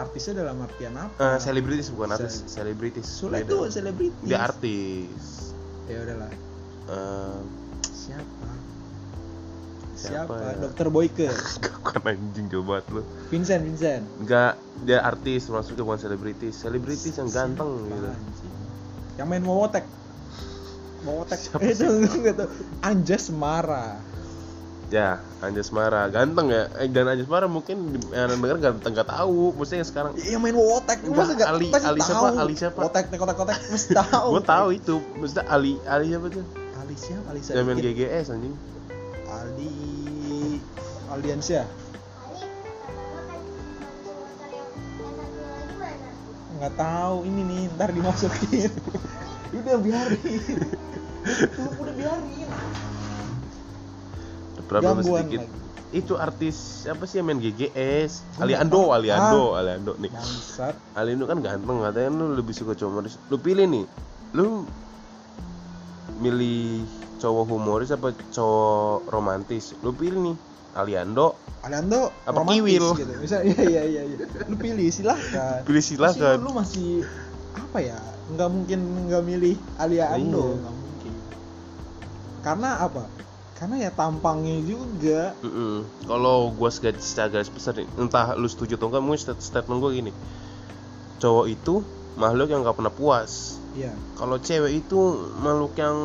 [0.01, 3.05] Artisnya dalam artian apa Eh, selebritis bukan artis, selebritis.
[3.05, 5.51] Sule tuh selebritis Dia artis.
[5.85, 6.31] ya udahlah
[6.87, 7.39] Eh,
[7.85, 8.47] siapa
[9.91, 10.59] Siapa siapa, ya?
[10.61, 11.27] dokter Boyke
[11.75, 13.03] bukan anjing coba lu.
[13.27, 16.55] Vincent Vincent Enggak, dia artis maksudnya bukan selebritis.
[16.55, 18.07] Selebritis yang ganteng Siapa gitu.
[18.09, 18.53] anjing?
[19.15, 19.83] yang main Wowotek
[21.03, 22.17] Wowotek Siapa itu sih?
[22.17, 22.47] nggak tahu
[22.81, 23.99] Anjas Mara
[24.89, 26.65] Ya, Anjas Mara, ganteng ya.
[26.81, 29.53] Eh, dan Anjas Mara mungkin yang denger ganteng nggak tahu.
[29.53, 32.25] Maksudnya yang sekarang yang main Enggak, masa nggak Ali- pasti Ali siapa?
[32.25, 32.37] tahu.
[32.41, 32.79] Ali siapa?
[32.81, 34.95] Wotek kotak kotak mesti tahu gue tahu itu.
[35.21, 36.45] Maksudnya Ali Ali siapa tuh?
[36.81, 38.55] Ali siapa Ali Yang main Sadikin GGS anjing.
[39.29, 39.73] Ali
[41.09, 41.65] Aldiansyah
[46.59, 48.67] nggak tahu ini nih ntar dimasukin
[49.63, 50.43] udah biarin
[51.55, 52.49] udah biarin
[54.69, 55.41] Problem Gangguan sedikit.
[55.43, 55.57] lagi.
[55.91, 58.93] itu artis apa sih yang main GGS Aliando nggak tahu.
[58.93, 63.65] Aliando Aliando nih bangsat Aliando kan ganteng katanya lu lebih suka cowok humoris lu pilih
[63.65, 63.85] nih
[64.31, 64.69] lu
[66.15, 66.85] milih
[67.17, 70.37] cowok humoris apa cowok romantis lu pilih nih
[70.71, 72.85] Aliando Aliando Apa romantis Kiwil?
[72.95, 74.17] gitu bisa iya iya iya iya.
[74.45, 77.01] lu pilih silahkan pilih silakan lu, lu masih
[77.51, 77.97] apa ya
[78.29, 78.79] nggak mungkin
[79.09, 80.59] nggak milih Aliando Iya.
[80.61, 81.13] nggak mungkin
[82.39, 83.03] karena apa
[83.59, 86.07] karena ya tampangnya juga Mm-mm.
[86.07, 89.83] Kalau gua segaris, secara garis besar nih, entah lu setuju atau enggak, mungkin stat- statement
[89.83, 90.11] gua gini.
[91.19, 91.83] Cowok itu
[92.15, 93.59] makhluk yang gak pernah puas.
[93.75, 94.99] iya Kalau cewek itu
[95.43, 95.95] makhluk yang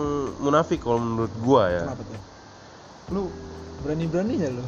[0.43, 1.83] munafik kalau menurut gua ya.
[1.87, 2.21] kenapa tuh
[3.15, 3.23] lu
[3.85, 4.65] berani beraninya lu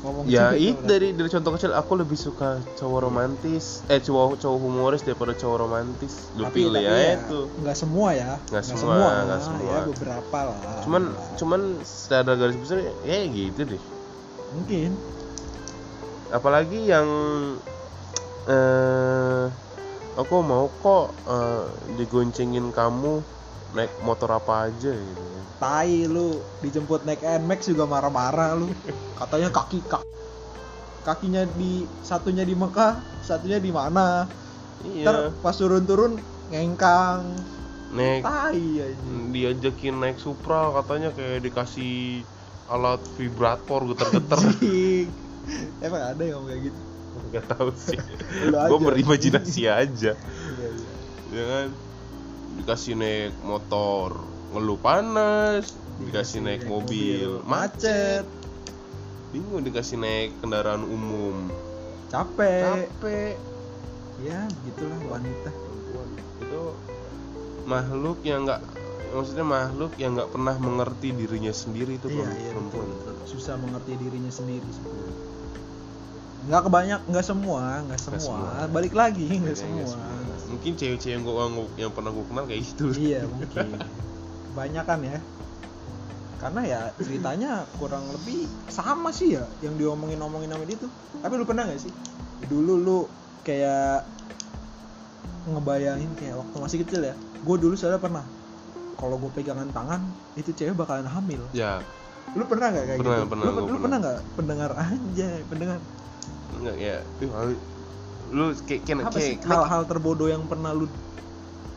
[0.00, 4.58] ngomong Ya itu dari dari contoh kecil aku lebih suka cowok romantis, eh cowok cowok
[4.58, 6.32] humoris daripada cowok romantis.
[6.32, 7.40] Lu Tapi- pilih tapi ya ya, itu.
[7.60, 9.68] nggak semua ya Nggak semua, nggak semua.
[9.68, 11.36] ya beberapa lah Cuman Beberapa.
[11.36, 13.84] cuman secara garis besar ya gitu deh.
[14.50, 14.90] mungkin
[16.28, 17.06] apalagi yang
[18.46, 19.44] eh
[20.16, 23.22] aku mau kok eh, digoncengin kamu
[23.74, 25.22] naik motor apa aja gitu.
[25.60, 28.68] Tai lu dijemput naik Nmax juga marah-marah lu.
[29.20, 30.04] Katanya kaki kak
[31.00, 34.28] kakinya di satunya di Mekah satunya di mana?
[34.84, 35.04] Iya.
[35.04, 36.20] Ntar pas turun-turun
[36.52, 37.24] ngengkang.
[37.92, 38.22] Naik.
[38.22, 42.22] Tai aja diajakin naik Supra katanya kayak dikasih
[42.70, 44.38] alat vibrator getar-getar.
[44.38, 45.08] Anjing.
[45.82, 46.80] emang ada yang kayak gitu?
[47.30, 47.98] Nggak tahu sih.
[48.50, 50.12] Gue berimajinasi aja.
[50.14, 50.92] Iya, iya.
[51.30, 51.68] ya kan
[52.60, 54.20] dikasih naik motor
[54.52, 58.24] ngeluh panas dikasih naik mobil macet.
[59.30, 61.52] Bingung dikasih naik kendaraan umum.
[62.10, 62.88] Capek.
[62.98, 63.36] Capek.
[64.24, 65.50] Ya begitulah wanita.
[66.42, 66.74] Itu
[67.68, 68.60] makhluk yang nggak
[69.14, 72.86] maksudnya makhluk yang nggak pernah mengerti dirinya sendiri itu iya iya perempuan.
[72.94, 73.14] betul.
[73.26, 75.16] susah mengerti dirinya sendiri sebenarnya.
[76.50, 78.22] Nggak kebanyak nggak semua nggak semua.
[78.22, 78.70] semua.
[78.70, 80.10] balik lagi nggak Kayaknya semua
[80.50, 81.46] mungkin cewek-cewek yang gua
[81.78, 82.90] yang pernah gua kenal kayak gitu.
[82.92, 83.78] Iya mungkin.
[84.50, 85.18] Kebanyakan ya.
[86.40, 90.90] Karena ya ceritanya kurang lebih sama sih ya yang diomongin omongin sama dia tuh.
[91.20, 91.92] Tapi lu pernah nggak sih?
[92.48, 92.98] Dulu lu
[93.44, 94.04] kayak
[95.48, 98.24] ngebayangin kayak waktu masih kecil ya gue dulu soalnya pernah.
[99.00, 100.00] Kalau gue pegangan tangan
[100.36, 101.40] itu cewek bakalan hamil.
[101.56, 101.80] Ya.
[102.36, 103.30] Lu pernah nggak kayak Pernah, gitu?
[103.32, 103.80] pernah, lu, gua lu pernah.
[103.80, 104.18] pernah nggak?
[104.36, 105.78] Pendengar aja pendengar.
[106.60, 106.96] Nggak ya.
[107.20, 107.30] Ih,
[108.30, 109.34] lu kayak kayak apa sih?
[109.38, 110.86] kayak hal-hal terbodoh yang pernah lu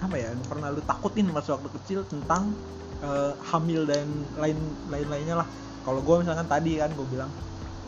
[0.04, 2.54] apa ya yang pernah lu takutin pas waktu kecil tentang
[3.02, 4.06] eh, hamil dan
[4.38, 4.58] lain
[4.92, 5.48] lain lainnya lah.
[5.84, 7.32] Kalau gue misalkan tadi kan gue bilang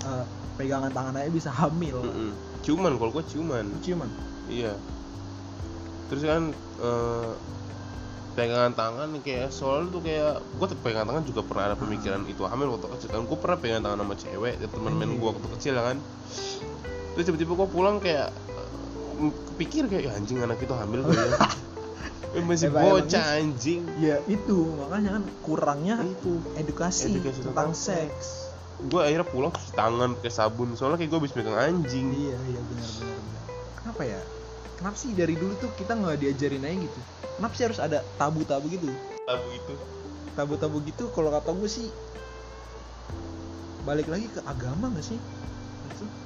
[0.04, 0.25] eh,
[0.56, 1.99] pegangan tangan aja bisa hamil.
[2.01, 2.32] Mm-mm.
[2.65, 3.65] cuman kalau gua cuman.
[3.84, 4.10] Ciuman
[4.49, 4.73] iya.
[6.10, 6.43] Terus kan
[6.82, 7.32] eh,
[8.36, 12.41] pegangan tangan kayak soalnya tuh kayak gua tuh pegangan tangan juga pernah ada pemikiran itu
[12.47, 13.10] hamil waktu kecil.
[13.13, 15.19] Kan gua pernah pegangan tangan sama cewek main Anjing.
[15.19, 15.97] gua waktu kecil ya kan.
[17.15, 18.32] Terus tiba-tiba gua pulang kayak
[19.51, 21.32] kepikir kayak "Ya, anjing anak itu hamil kali ya.
[22.36, 23.88] Eh, masih bocah anjing.
[23.95, 24.75] Ya itu.
[24.75, 26.43] Makanya kan kurangnya itu.
[26.60, 28.51] edukasi, Edukasi tentang tentang seks.
[28.75, 30.75] gue akhirnya pulang cuci tangan pakai sabun.
[30.75, 32.12] Soalnya kayak gue habis megang anjing.
[32.12, 33.15] Iya iya benar benar
[33.80, 34.19] kenapa ya?
[34.75, 36.99] Kenapa sih dari dulu tuh kita nggak diajarin aja gitu?
[37.39, 38.91] Kenapa sih harus ada tabu-tabu gitu?
[39.23, 39.75] Tabu itu
[40.36, 41.88] tabu-tabu gitu kalau kata gue sih
[43.88, 45.19] balik lagi ke agama gak sih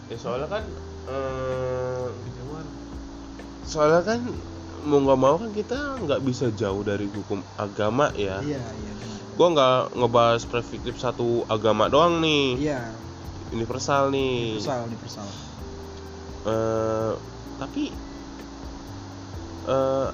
[0.10, 0.64] ya soalnya kan
[1.06, 2.08] eh,
[3.70, 4.22] soalnya kan
[4.82, 8.40] mau nggak mau kan kita nggak bisa jauh dari hukum agama ya.
[8.42, 9.20] Iya iya benar.
[9.38, 12.58] Gua nggak ngebahas perspektif satu agama doang nih.
[12.58, 12.82] Iya.
[13.54, 14.58] Universal nih.
[14.58, 15.28] Universal universal.
[16.48, 17.14] Eh,
[17.60, 17.84] tapi
[19.68, 20.10] eh,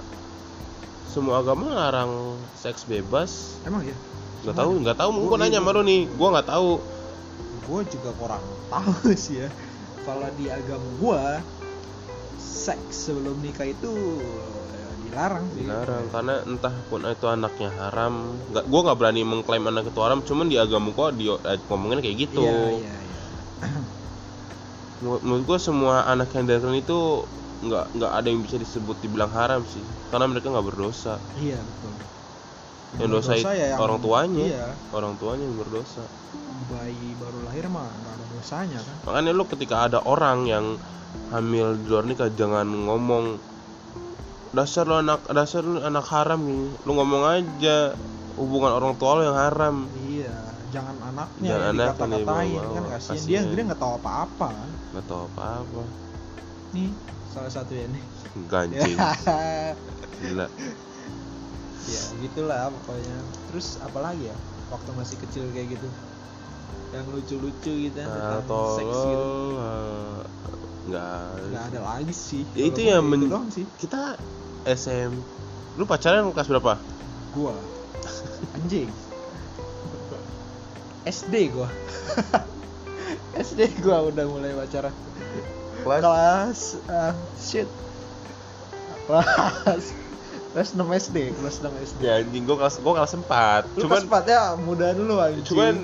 [1.05, 3.61] semua agama larang seks bebas.
[3.63, 3.95] Emang ya?
[4.43, 5.09] Nggak tahu nggak tahu.
[5.13, 6.71] Mungkin nanya sama lu nih gua nggak tahu.
[7.65, 9.49] Gue juga kurang tahu sih ya
[10.05, 11.23] kalau di agama gue
[12.37, 14.21] seks sebelum nikah itu
[14.69, 15.49] ya, dilarang.
[15.49, 18.37] Sih dilarang karena entah pun itu anaknya haram.
[18.53, 22.05] Nggak gua nggak berani mengklaim anak itu haram cuman di agama gua di eh, ngomongin
[22.05, 22.45] kayak gitu.
[22.45, 23.17] Iya iya iya.
[25.01, 26.99] Menurut- gua semua anak yang dilakukan itu
[27.65, 31.17] nggak nggak ada yang bisa disebut dibilang haram sih karena mereka nggak berdosa.
[31.39, 32.14] Iya betul
[32.97, 34.45] yang dosa, itu ya orang tuanya.
[34.45, 34.65] iya.
[34.89, 36.03] Orang tuanya yang berdosa.
[36.65, 38.95] Bayi baru lahir mah nggak ada dosanya kan.
[39.05, 40.65] Makanya lu ketika ada orang yang
[41.29, 43.39] hamil di luar nikah jangan ngomong
[44.51, 47.91] dasar lu anak dasar lu anak haram nih lu ngomong aja
[48.35, 49.75] hubungan orang tua lu yang haram.
[50.01, 50.35] Iya
[50.71, 52.73] jangan anaknya Jangan yang nih, dikata-katain bawa-bawa.
[52.73, 53.23] kan kasihan.
[53.23, 54.47] Dia dia nggak tahu apa-apa.
[54.51, 55.81] Kan nggak tahu apa apa
[56.71, 56.89] nih
[57.29, 58.03] salah satu ya nih.
[58.47, 58.97] Ganjing.
[60.23, 60.47] Gila
[61.85, 63.17] ya gitulah pokoknya.
[63.51, 64.35] Terus apalagi ya
[64.73, 65.89] waktu masih kecil kayak gitu?
[66.93, 69.25] Yang lucu-lucu gitu nah, tentang seks gitu.
[69.59, 70.19] eh,
[70.89, 71.19] nggak.
[71.51, 72.43] Nggak ada lagi sih.
[72.57, 73.67] Ya, itu yang men- doang sih.
[73.77, 74.17] kita
[74.65, 75.11] SM
[75.75, 76.79] lu pacaran kelas berapa?
[77.35, 77.53] Gua.
[78.57, 78.89] Anjing.
[81.05, 81.69] SD gua.
[83.45, 84.95] SD gua udah mulai pacaran.
[85.85, 86.01] Kelas?
[86.01, 87.69] Kelas ah, shit.
[89.05, 90.04] Kelas
[90.55, 94.01] kelas 6 SD kelas 6 SD ya anjing gua kelas gua kelas 4 lu cuman
[94.07, 95.75] kelas 4 ya muda dulu anjing cuman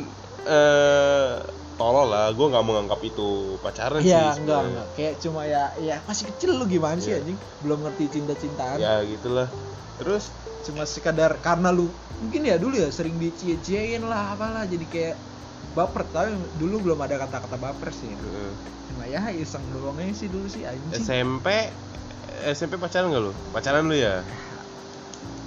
[0.48, 1.32] eh
[1.76, 4.88] tolol lah gua nggak menganggap itu pacaran sih Iya, enggak, enggak.
[4.96, 7.20] Kayak cuma ya ya masih kecil lu gimana sih Iya.
[7.20, 7.38] anjing?
[7.60, 8.78] Belum ngerti cinta-cintaan.
[8.80, 9.52] ya gitulah
[10.00, 10.32] terus
[10.62, 11.90] Cuma sekadar karena lu
[12.22, 15.16] mungkin ya dulu ya sering dicie-ciein lah apalah jadi kayak
[15.74, 18.14] baper tapi dulu belum ada kata-kata baper sih.
[18.94, 21.02] Cuma ya iseng doang aja sih dulu sih anjing.
[21.02, 21.74] SMP
[22.46, 24.22] SMP pacaran nggak lu pacaran lu ya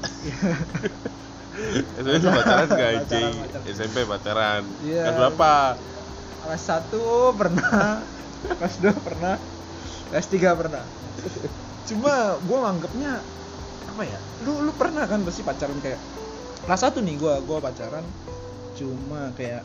[1.95, 3.35] SMP pacaran Pacaran, anjing.
[3.69, 5.03] SMP pacaran Iya.
[5.07, 5.53] kelas berapa
[6.45, 6.93] Kelas 1
[7.41, 8.05] pernah,
[8.45, 9.35] kelas 2 pernah,
[10.13, 10.85] kelas 3 pernah.
[11.89, 13.17] Cuma gua nganggepnya
[13.89, 14.19] apa ya?
[14.45, 15.97] Lu lu pernah kan pasti pacaran kayak
[16.69, 18.05] kelas 1 nih gua gua pacaran
[18.77, 19.65] cuma kayak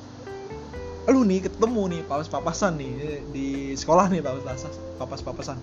[1.09, 2.91] lu nih ketemu nih papas-papasan nih
[3.33, 4.63] di sekolah nih papas
[4.95, 5.57] papas-papasan.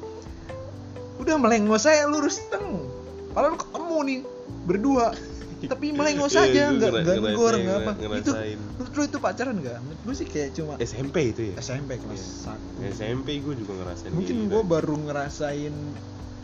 [1.17, 2.93] Udah melengos saya lurus teng.
[3.33, 4.19] Padahal lu ketemu nih
[4.65, 5.15] berdua.
[5.57, 7.93] Tapi melengos Iya, aja gua nggak nggak negor nggak apa.
[8.21, 8.33] Itu
[8.77, 9.77] menurut lu itu pacaran nggak?
[9.81, 12.29] Menurut gue sih kayak cuma SMP itu ya SMP kelas Iya.
[12.53, 12.71] satu.
[12.87, 14.69] SMP gue juga ngerasain Mungkin kayak gue gitu.
[14.69, 15.75] baru ngerasain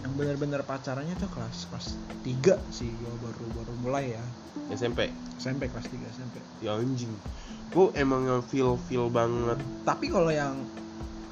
[0.03, 1.87] yang benar-benar pacarannya tuh kelas kelas
[2.25, 4.25] 3 sih gue baru baru mulai ya
[4.73, 7.23] SMP SMP kelas 3 SMP ya anjing
[7.71, 10.67] gue emang yang feel feel banget tapi kalau yang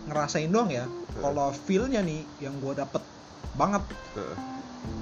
[0.06, 0.86] ngerasain doang ya
[1.18, 3.02] kalau feelnya nih yang gue dapet
[3.52, 3.82] banget.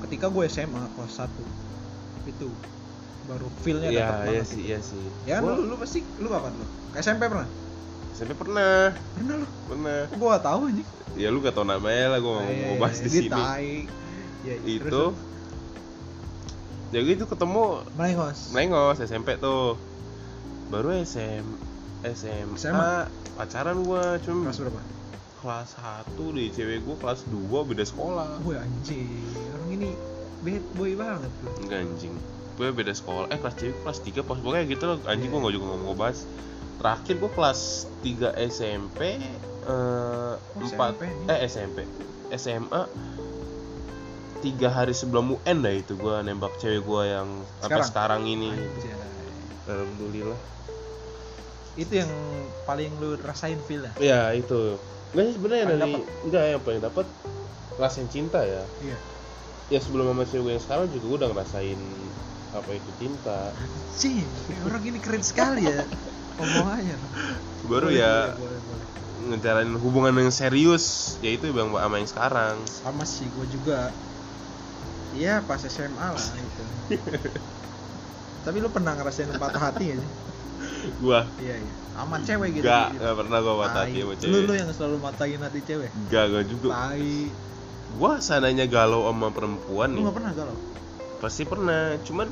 [0.07, 2.49] Ketika gue SMA kelas 1 itu
[3.25, 5.05] baru feelnya Iya, dapet iya sih, iya sih.
[5.25, 6.67] ya Gua lu lu pasti lu kapan lu?
[6.93, 7.49] Ke SMP pernah?
[8.13, 9.47] SMP pernah, pernah lu?
[9.69, 10.01] Pernah.
[10.09, 10.89] kok gue gak tahu anjing.
[11.15, 13.85] Ya lu gak tau namanya lah, gue mau Eh, mau bahas di dia sini.
[14.47, 15.19] Ya, Itu, terus,
[16.89, 18.39] ya gitu ketemu melengos.
[18.55, 19.77] Melengos SMP tuh.
[20.69, 21.45] Baru SM,
[22.15, 22.93] SMA, SMA?
[23.35, 24.81] pacaran gua cuma kelas berapa
[25.39, 28.43] kelas 1 deh cewek gua kelas 2 beda sekolah.
[28.43, 29.07] Woi anjing,
[29.55, 29.91] orang ini
[30.43, 31.53] bad boy banget tuh.
[31.63, 32.15] Enggak anjing.
[32.55, 33.31] Gue beda sekolah.
[33.31, 34.99] Eh kelas cewek kelas 3 pas pokoknya gitu loh.
[35.07, 35.35] Anjing Iya.
[35.35, 36.19] gua gak juga ngomong bahas.
[36.79, 37.61] Terakhir gua kelas
[38.03, 39.37] 3 SMP eh
[39.69, 41.79] Oh, 4 SMP eh SMP.
[42.29, 42.83] SMA
[44.39, 47.89] tiga hari sebelum UN dah itu gua nembak cewek gua yang sampai Sekarang?
[47.91, 48.51] sekarang ini.
[48.51, 48.95] Anjay.
[49.69, 50.41] Alhamdulillah.
[51.75, 52.11] Itu yang
[52.65, 53.93] paling lu rasain feel ya?
[53.99, 54.79] Ya itu.
[55.13, 55.93] Enggak sih sebenarnya dari
[56.27, 57.07] enggak yang paling dapat
[57.77, 58.63] kelas yang cinta ya.
[58.85, 58.99] Iya.
[59.69, 61.81] Ya sebelum sama cewek gue yang sekarang juga gua udah ngerasain
[62.57, 63.53] apa itu cinta.
[63.53, 64.29] Anjing,
[64.65, 65.85] orang ini keren sekali ya.
[66.41, 66.97] Omongannya.
[67.69, 68.59] Baru Boleh, ya boleh,
[69.19, 73.91] ngejalanin hubungan yang serius yaitu bang sama yang sekarang Sama sih gue juga.
[75.13, 76.65] Iya pas SMA lah gitu.
[78.45, 80.11] Tapi lu pernah ngerasain patah hati gak sih?
[81.03, 81.75] gua Iya iya.
[81.99, 82.67] Aman cewek gitu.
[82.67, 83.03] gak gitu.
[83.03, 85.91] gak pernah gua patah hati sama Lu cewek lu yang selalu matahin hati cewek.
[86.09, 87.15] gak gak juga Tai.
[87.99, 90.57] gua sananya galau sama perempuan Lu nih gak pernah galau?
[91.19, 92.31] pasti pernah cuman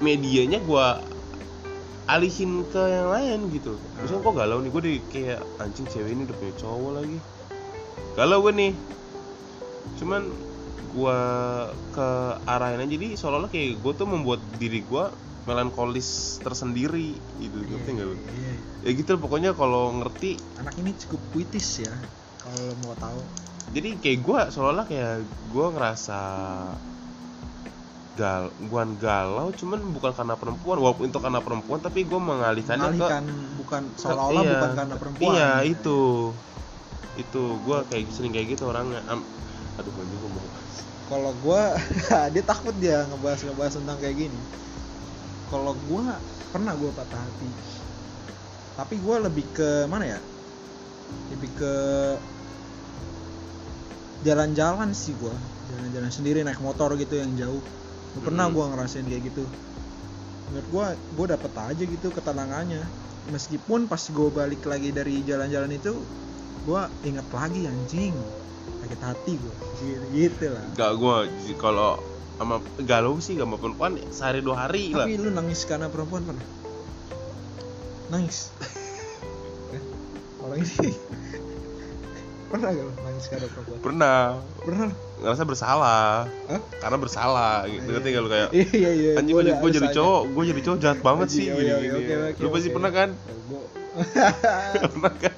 [0.00, 1.04] medianya gua
[2.08, 6.24] alihin ke yang lain gitu misalnya kok galau nih gue di kayak anjing cewek ini
[6.24, 7.18] udah punya cowok lagi
[8.16, 8.72] galau gue nih
[10.00, 10.32] cuman
[10.88, 11.18] gua
[11.92, 12.08] ke
[12.44, 15.12] arahin aja jadi seolah-olah kayak gue tuh membuat diri gua
[15.44, 18.52] melankolis tersendiri gitu ngerti nggak lu Iya,
[18.84, 21.92] ya gitu pokoknya kalau ngerti Anak ini cukup puitis ya.
[22.38, 23.20] Kalau mau tahu.
[23.68, 25.14] jadi kayak gue seolah-olah kayak
[25.52, 26.20] gue ngerasa
[28.18, 33.24] gal guan galau cuman bukan karena perempuan walaupun itu karena perempuan tapi gue mengalihkannya Mengalihkan
[33.24, 34.52] ke bukan seolah-olah iya.
[34.58, 35.32] bukan karena perempuan.
[35.36, 35.98] iya itu
[37.14, 39.06] itu gue kayak sering kayak gitu orangnya
[39.78, 40.46] aduh gue juga mau
[41.08, 41.72] Kalau gua
[42.34, 44.40] dia takut dia ngebahas ngebahas tentang kayak gini.
[45.48, 46.20] Kalau gua
[46.52, 47.48] pernah gua patah hati.
[48.76, 50.20] Tapi gua lebih ke mana ya?
[51.32, 51.74] Lebih ke
[54.28, 55.32] jalan-jalan sih gua.
[55.72, 57.64] Jalan-jalan sendiri naik motor gitu yang jauh.
[58.20, 58.52] Pernah Mm.
[58.52, 59.48] gua ngerasain kayak gitu.
[60.52, 60.86] Menurut gua
[61.16, 62.84] gua dapet aja gitu ketenangannya.
[63.32, 65.96] Meskipun pas gua balik lagi dari jalan-jalan itu
[66.68, 68.12] gua inget lagi anjing
[68.68, 69.54] sakit hati gua.
[69.78, 70.64] Gitu, gitu lah.
[70.74, 71.16] Gak gue
[71.56, 71.90] kalau
[72.38, 75.06] sama galau sih gak sama perempuan sehari dua hari lah.
[75.06, 76.46] Tapi lu nangis karena perempuan pernah?
[78.08, 78.54] Nangis?
[80.38, 80.64] Kalau ini
[82.50, 83.78] pernah gak nangis karena perempuan?
[83.82, 84.20] Pernah.
[84.62, 84.90] Pernah?
[85.18, 86.12] Ngerasa bersalah.
[86.46, 86.60] Hah?
[86.78, 87.84] karena bersalah gitu.
[87.84, 87.92] Iya.
[87.98, 90.98] ngerti gak lu kayak iya iya anjing gua gue, jadi cowok gue jadi cowok jahat
[91.02, 92.38] banget Anjing, sih gini, iya, gini.
[92.38, 93.08] lu pasti pernah kan?
[93.50, 93.68] Gua-
[94.00, 95.34] pernah gak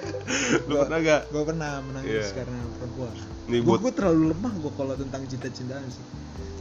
[0.61, 2.33] lu Gua- pernah gak gue pernah menangis Iya.
[2.35, 3.13] karena perempuan.
[3.45, 6.05] Nih gue buat gue terlalu lemah gue kalau tentang cinta-cintaan sih.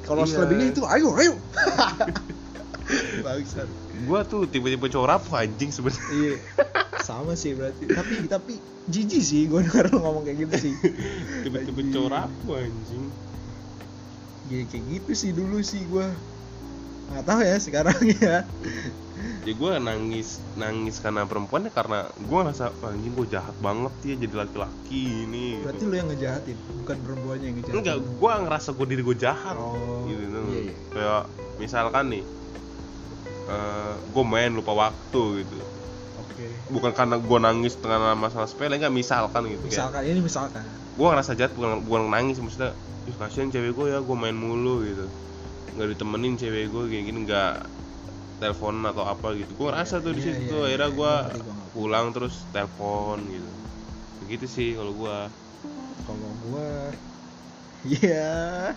[0.02, 0.30] Kalau Iya.
[0.32, 1.34] selebihnya itu ayo ayo.
[3.24, 3.68] Bangsat.
[4.02, 6.10] Gua tuh tiba-tiba cowok rapuh anjing sebenarnya.
[6.10, 6.34] Iya.
[7.00, 7.86] Sama sih berarti.
[7.86, 8.52] Tapi tapi
[8.86, 10.74] jijik sih gue denger lo ngomong kayak gitu sih.
[11.42, 13.04] Tiba-tiba cowok rapuh anjing.
[14.46, 16.06] Ya kayak gitu sih dulu sih gue
[17.10, 18.46] nggak tahu ya sekarang ya.
[19.44, 23.92] Ya gue nangis nangis karena perempuan ya karena gue ngerasa "Wah, anjing gue jahat banget
[24.04, 25.60] ya jadi laki-laki ini.
[25.64, 27.80] Berarti lo yang ngejahatin bukan perempuannya yang ngejahatin?
[27.80, 29.56] Enggak gue ngerasa gue diri gue jahat.
[29.58, 30.42] Oh gitu tuh.
[30.48, 30.74] iya, iya.
[30.92, 31.22] kayak
[31.60, 32.24] misalkan nih
[34.10, 35.56] gue main lupa waktu gitu.
[36.20, 36.46] Oke.
[36.70, 40.64] Bukan karena gue nangis karena masalah sepele enggak misalkan gitu kayak misalkan ini misalkan.
[40.94, 42.76] Gue ngerasa jahat bukan bukan nangis maksudnya
[43.08, 45.08] Ih, kasihan cewek gue ya gue main mulu gitu
[45.70, 47.54] nggak ditemenin cewek gue kayak gini nggak
[48.40, 49.52] telepon atau apa gitu.
[49.54, 50.96] Gue ngerasa tuh di Iya, situ iya, akhirnya iya.
[50.96, 51.12] gue
[51.70, 53.50] pulang terus telepon gitu.
[54.24, 55.16] Begitu sih kalau gue
[56.08, 56.68] kalau gue
[58.00, 58.72] ya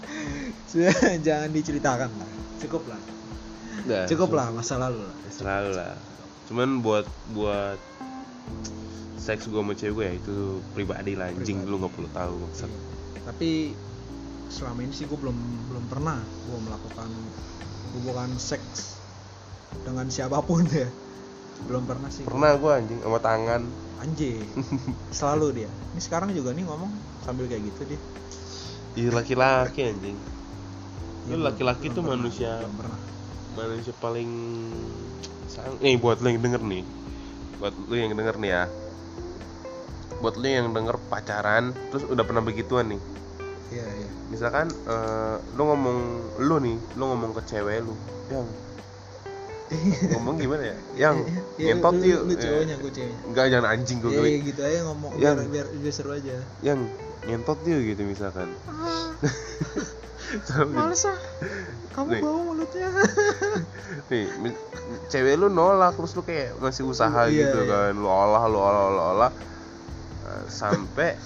[0.67, 2.30] sudah jangan diceritakan lah.
[2.60, 3.00] Cukup lah.
[3.84, 5.15] Nggak, cukup lah masa lalu lah.
[5.28, 5.96] Selalu lah.
[6.48, 7.80] Cuman buat buat
[9.19, 10.36] seks gue sama cewek gue ya itu
[10.76, 11.63] pribadi lah anjing.
[11.63, 12.69] Lu nggak perlu tahu maksud.
[13.24, 13.72] Tapi
[14.54, 15.34] selama ini sih gue belum
[15.74, 17.10] belum pernah gue melakukan
[17.98, 19.02] hubungan seks
[19.82, 20.86] dengan siapa pun ya.
[21.66, 22.22] Belum pernah sih.
[22.28, 23.62] Pernah gue anjing sama tangan.
[23.98, 24.46] Anjing.
[25.18, 25.72] Selalu dia.
[25.96, 26.92] Ini sekarang juga nih ngomong
[27.26, 28.00] sambil kayak gitu dia.
[28.94, 30.18] Ih laki-laki anjing.
[31.26, 33.00] Ya, Lu laki-laki tuh pernah, manusia belum pernah.
[33.54, 34.30] manusia paling
[35.46, 36.84] sang nih buat lo yang denger nih.
[37.58, 38.63] Buat lo yang denger nih ya.
[40.22, 43.02] Buat lo yang denger pacaran terus udah pernah begituan nih.
[43.02, 43.33] iya iya
[44.34, 45.98] misalkan eh, lo ngomong
[46.41, 48.50] lo nih lo ngomong ke cewek lo yang.
[50.13, 50.78] Ngomong gimana ya?
[51.10, 51.15] Yang
[51.58, 54.30] Iya, ngentot lu- yuk lu Eh, cowoknya gue ceweknya enggak jangan anjing gue ya, gue
[54.46, 56.36] gitu aja ngomong Yang- biar, biar biar seru aja.
[56.62, 56.80] Yang
[57.24, 58.48] ngentot yuk gitu misalkan.
[60.30, 60.52] Gitu.
[60.78, 61.17] males ah.
[61.89, 62.22] Kamu Nih.
[62.22, 62.89] bau mulutnya.
[64.13, 64.26] Nih
[65.10, 67.69] cewek lu nolak terus lu kayak masih usaha Iya, gitu iya.
[67.69, 67.91] kan.
[67.98, 69.32] Lu olah lu olah lu olah.
[70.22, 71.17] Nah, sampai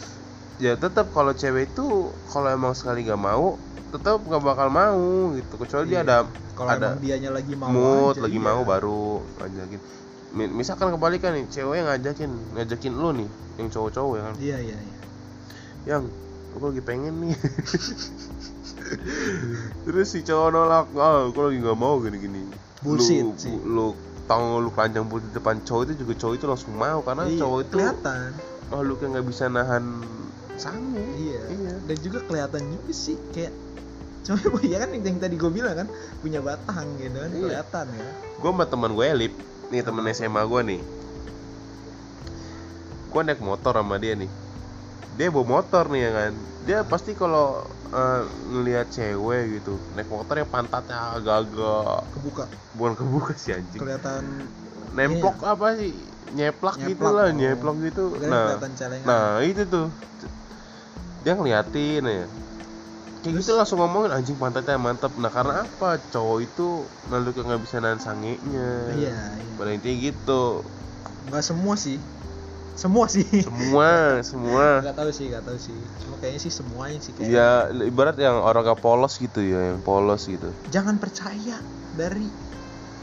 [0.58, 1.86] ya tetap kalau cewek itu
[2.26, 3.56] kalau emang sekali gak mau
[3.88, 5.00] tetap gak bakal mau
[5.32, 5.54] gitu.
[5.56, 6.04] Kecuali dia Iya.
[6.04, 6.17] ada
[6.52, 8.43] kalau ada dianya lagi mau mood aja, lagi iya.
[8.43, 9.02] mau baru
[9.38, 9.80] ngajakin.
[10.30, 14.36] Mi- misalkan kebalikan nih cewek yang ngajakin ngajakin lu nih yang cowok-cowok ya kan?
[14.38, 14.98] Iya iya iya.
[15.88, 16.04] Yang
[16.52, 17.34] aku lagi pengen nih.
[19.84, 22.41] Terus si cowok nolak ah aku lagi nggak mau gini gini
[22.80, 23.56] Bullshit lu, sih.
[23.58, 23.88] lu
[24.28, 27.60] tahu lu panjang putih depan cowok itu juga cowok itu langsung mau karena Iya, cowok
[27.62, 28.30] itu kelihatan.
[28.67, 29.84] makhluk yang nggak bisa nahan
[30.58, 31.41] sange iya.
[31.54, 31.74] iya.
[31.86, 33.54] Dan juga kelihatan juga sih kayak
[34.26, 35.88] cuma ya kan yang, tadi gue bilang kan
[36.20, 37.41] punya batang gitu kan Iya.
[37.46, 38.10] kelihatan ya.
[38.41, 39.34] Gue sama teman gue Elip
[39.72, 40.82] nih temen SMA gue nih.
[43.08, 44.30] Gue naik motor sama dia nih.
[45.15, 46.34] Dia bawa motor nih ya kan.
[46.67, 52.43] Dia pasti kalau eh, ngelihat cewek gitu naik motor yang pantatnya agak-agak kebuka.
[52.76, 53.80] Bukan kebuka sih anjing.
[53.80, 54.43] Kelihatan
[54.91, 55.93] nemplok apa sih?
[56.28, 57.36] Nyeplak, gitu Nyeplak, lah oh.
[57.39, 58.04] nyeplok gitu.
[58.28, 58.60] Nah.
[59.08, 59.88] nah itu tuh
[61.28, 62.24] dia ngeliatin ya.
[63.20, 65.12] Kayak gitu langsung ngomongin anjing pantatnya mantep.
[65.20, 66.00] Nah karena apa?
[66.08, 68.40] Cowok itu lalu nggak bisa nahan sangenya
[68.96, 69.52] iya iya.
[69.60, 70.63] Pada intinya gitu.
[71.28, 72.00] Nggak semua sih.
[72.80, 73.28] Semua sih.
[73.44, 73.92] Semua
[74.32, 74.80] semua.
[74.80, 75.76] Nggak tahu sih nggak tahu sih.
[76.00, 77.28] Cuma kayaknya sih semuanya sih kayak.
[77.28, 77.50] Ya
[77.84, 80.56] ibarat yang orang gak polos gitu ya yang polos gitu.
[80.72, 81.60] Jangan percaya
[81.92, 82.32] dari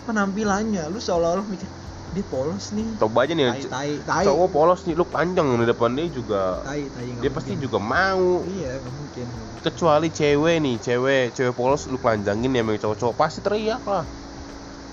[0.09, 1.69] penampilannya lu seolah-olah mikir
[2.15, 2.89] dia polos nih.
[2.97, 4.25] Coba aja nih tai tai tai.
[4.25, 4.95] cowok polos nih.
[4.95, 6.63] Lu panjang di depan dia juga.
[6.63, 7.65] Tai tai dia pasti mungkin.
[7.67, 8.47] juga mau.
[8.47, 9.27] Iya mungkin.
[9.67, 14.07] Kecuali cewek nih cewek cewek polos lu panjangin ya sama cowok-cowok pasti teriak lah.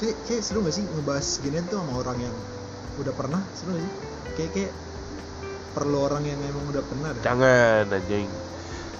[0.01, 2.35] Kayak kayak seru gak sih ngebahas ginian tuh sama orang yang
[2.97, 3.41] udah pernah?
[3.53, 3.93] Seru gak sih?
[4.33, 4.71] Kayak kayak
[5.77, 7.23] perlu orang yang emang udah pernah deh.
[7.23, 8.27] Jangan anjing.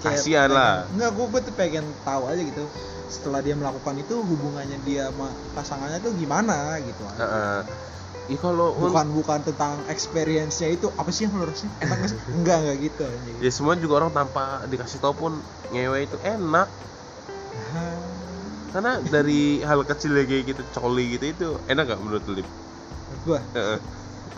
[0.01, 0.73] Kayak kasihan lah.
[0.93, 2.63] Enggak, gue gue tuh pengen tahu aja gitu.
[3.11, 7.03] Setelah dia melakukan itu hubungannya dia sama pasangannya tuh gimana gitu.
[7.05, 7.17] aja.
[7.21, 7.59] Heeh.
[8.31, 11.67] Ih kalau un- Bukan bukan tentang experience-nya itu apa sih yang rasain?
[11.83, 12.19] Enak gak sih?
[12.39, 13.35] Enggak enggak gitu anjing.
[13.43, 16.71] ya semua juga orang tanpa dikasih tau pun ngewe itu enak
[18.71, 22.39] karena dari hal kecil kayak gitu coli gitu itu enak gak menurut lu
[23.27, 23.43] gua.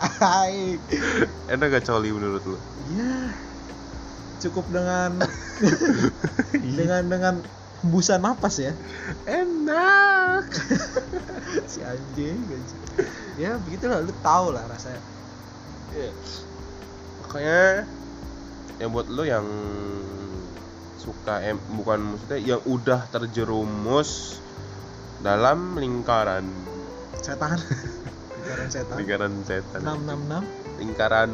[0.02, 0.82] Hai.
[1.54, 2.58] enak gak coli menurut lu
[2.90, 3.30] Ya.
[4.42, 5.22] Cukup dengan
[6.58, 7.34] dengan dengan
[7.84, 8.72] hembusan napas ya.
[9.28, 10.48] enak
[11.70, 12.82] Si anjing, anjing.
[13.36, 15.00] Ya begitulah lu tahu lah rasanya.
[15.94, 16.10] Iya.
[17.22, 17.62] makanya
[18.82, 19.46] yang buat lo yang
[20.98, 24.40] suka em bukan maksudnya yang udah terjerumus
[25.22, 26.48] dalam lingkaran
[27.22, 27.60] Setan.
[28.40, 31.30] lingkaran setan lingkaran setan 666 lingkaran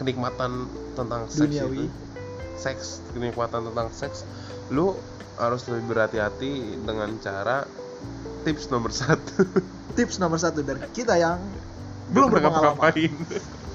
[0.00, 0.50] kenikmatan
[0.98, 1.86] tentang seks Duniawi.
[1.86, 2.09] itu
[2.60, 4.28] seks kenikmatan tentang seks
[4.68, 4.92] lu
[5.40, 7.64] harus lebih berhati-hati dengan cara
[8.44, 9.44] tips nomor satu.
[9.98, 11.42] Tips nomor satu dari kita yang
[12.14, 12.78] belum pernah berpengalaman.
[12.78, 13.12] ngapain.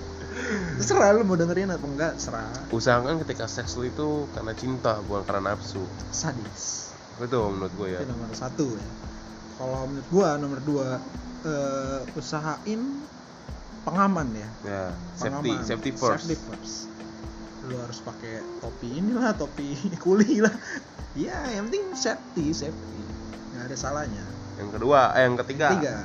[0.79, 2.47] Terserah lu mau dengerin atau enggak serah.
[2.71, 5.83] Usahakan ketika seks lu itu karena cinta bukan karena nafsu.
[6.15, 6.95] Sadis.
[7.19, 7.99] Itu menurut gue ya.
[7.99, 8.87] Itu nomor satu ya.
[9.59, 10.87] Kalau menurut gua nomor dua
[11.43, 12.81] eh, usahain
[13.83, 14.49] pengaman ya.
[14.63, 14.83] Ya
[15.19, 15.67] safety pengaman.
[15.67, 16.23] safety first.
[16.31, 16.94] Safety first
[17.65, 20.53] lu harus pakai topi inilah topi kuli lah
[21.17, 23.01] ya yang penting safety safety.
[23.53, 24.23] Nggak ada salahnya.
[24.55, 25.95] Yang kedua eh yang ketiga, tiga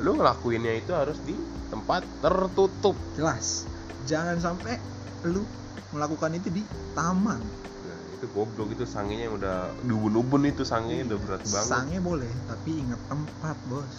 [0.00, 1.36] lu ngelakuinnya itu harus di
[1.68, 2.96] tempat tertutup.
[3.14, 3.68] Jelas.
[4.08, 4.80] Jangan sampai
[5.28, 5.44] lu
[5.92, 6.64] melakukan itu di
[6.96, 7.38] taman.
[7.84, 11.68] Nah, itu goblok itu sangenya yang udah dubun-ubun itu sangenya udah berat banget.
[11.68, 13.98] Sange boleh, tapi ingat tempat, Bos.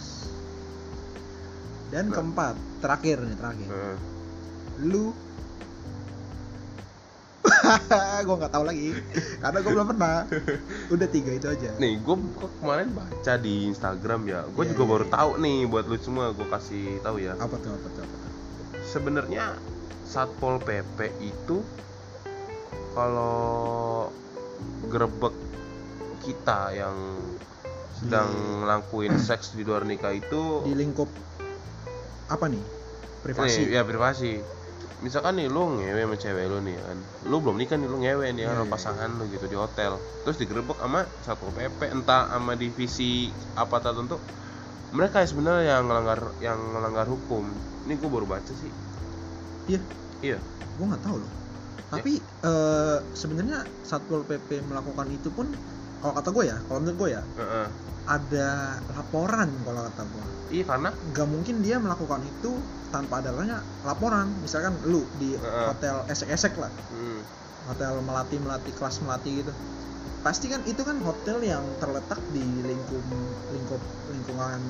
[1.94, 2.20] Dan Nah.
[2.20, 3.70] keempat, terakhir nih, terakhir.
[3.70, 3.98] Heeh.
[4.82, 5.14] Lu
[8.28, 8.90] gue nggak tahu lagi.
[9.40, 10.16] Karena gue belum pernah.
[10.90, 11.72] Udah tiga itu aja.
[11.80, 12.16] Nih gue
[12.60, 14.44] kemarin baca di Instagram ya.
[14.48, 15.14] Gue Iya, juga iya, baru iya.
[15.14, 17.34] tahu nih buat lu semua gue kasih tahu ya.
[17.40, 18.32] Apa tuh apa tuh apa tuh?
[18.84, 19.46] Sebenarnya
[20.04, 21.64] satpol pp itu
[22.94, 24.12] kalau
[24.92, 25.34] gerebek
[26.22, 26.98] kita yang
[27.94, 31.08] sedang Di- ngelakuin seks di luar nikah itu di lingkup
[32.28, 32.64] apa nih?
[33.24, 33.64] Privasi?
[33.64, 34.44] Nih, ya privasi
[35.04, 36.98] misalkan nih lu ngewe sama cewek lu nih kan.
[37.28, 40.00] Lu belum nikah nih lu ngewe nih Iya, sama iya, pasangan lu gitu di hotel.
[40.24, 43.28] Terus digerebek sama satpol pp entah sama divisi
[43.60, 44.18] apa tertentu.
[44.96, 47.52] Mereka yang sebenarnya yang ngelanggar yang ngelanggar hukum.
[47.84, 48.72] Ini gue baru baca sih.
[49.68, 49.82] Iya.
[50.24, 50.40] Iya.
[50.80, 51.32] Gue nggak tahu loh.
[51.92, 55.52] Tapi eh, sebenarnya satpol pp melakukan itu pun
[56.04, 57.68] kalau kata gue ya kalau menurut gue ya Heeh.
[58.04, 58.50] ada
[58.92, 60.90] laporan kalau kata gue iya karena?
[60.92, 62.60] Nggak mungkin dia melakukan itu
[62.94, 64.38] tanpa adanya laporan.
[64.38, 65.66] Misalkan lu di Heeh.
[65.66, 66.70] hotel esek-esek lah.
[66.94, 67.26] Hmm,
[67.66, 69.50] hotel melati melati kelas melati gitu.
[70.22, 73.02] Pasti kan itu kan hotel yang terletak di lingkup
[73.50, 73.82] lingkup
[74.14, 74.62] lingkungan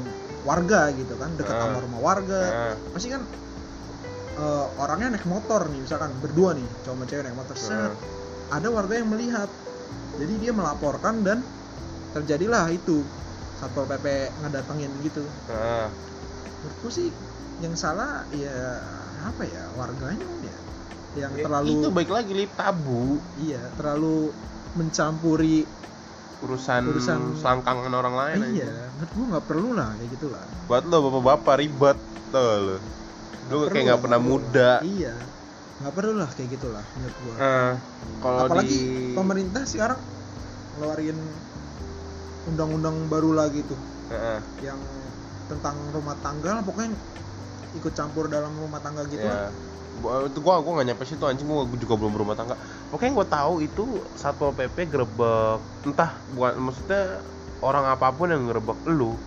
[0.47, 1.35] warga gitu kan.
[1.35, 1.67] Dekat Heeh.
[1.67, 2.41] sama rumah warga.
[2.47, 3.27] Nah, pasti kan
[4.39, 7.75] eh, orangnya naik motor nih misalkan berdua nih cowok cewek naik motor set.
[7.75, 7.93] Nah,
[8.55, 9.51] ada warga yang melihat
[10.17, 11.41] jadi dia melaporkan dan
[12.13, 13.01] terjadilah itu.
[13.57, 14.05] Satpol pp
[14.41, 15.23] ngedatengin gitu.
[15.49, 15.89] Nah.
[16.63, 17.11] menurutku sih
[17.59, 18.55] yang salah ya
[19.23, 20.57] apa ya warganya ya.
[21.13, 23.19] Yang Ya, terlalu itu baik lagi lip tabu.
[23.35, 24.31] Iya terlalu
[24.73, 25.67] mencampuri
[26.43, 30.45] urusan, Urusan- selangkangan orang lain eh, iya menurut gua nggak perlu lah kayak gitulah.
[30.67, 31.97] Buat lo bapak-bapak ribet
[32.31, 32.77] tuh lo
[33.51, 34.71] lu kayak nggak pernah muda.
[34.83, 35.15] Iya
[35.83, 37.35] nggak perlu lah kayak gitulah menurut gua.
[37.35, 37.73] Eh,
[38.23, 38.81] kalau apalagi di
[39.11, 39.99] pemerintah sekarang
[40.73, 41.19] ngeluarin
[42.47, 43.79] undang-undang baru lagi tuh.
[44.07, 44.79] Heeh, yang
[45.51, 46.95] tentang rumah tangga lah pokoknya
[47.75, 49.51] ikut campur dalam rumah tangga gitu ya.
[49.51, 49.51] lah
[49.93, 51.45] Bu- itu gua gua nggak nyampe situ anjing.
[51.45, 52.55] Gua juga belum berumah tangga.
[52.89, 53.83] Pokoknya gua tahu itu
[54.15, 55.59] satpol pp gerebek.
[55.83, 57.21] Entah bukan maksudnya
[57.59, 59.19] orang apa pun yang gerebek lu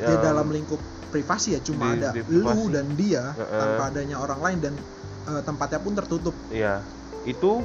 [0.00, 0.80] yang- dalam lingkup
[1.10, 3.58] privasi ya cuma Di- ada di lu dan dia Heeh.
[3.60, 4.74] tanpa adanya orang lain dan
[5.26, 6.80] eh, tempatnya pun tertutup Iya,
[7.24, 7.60] itu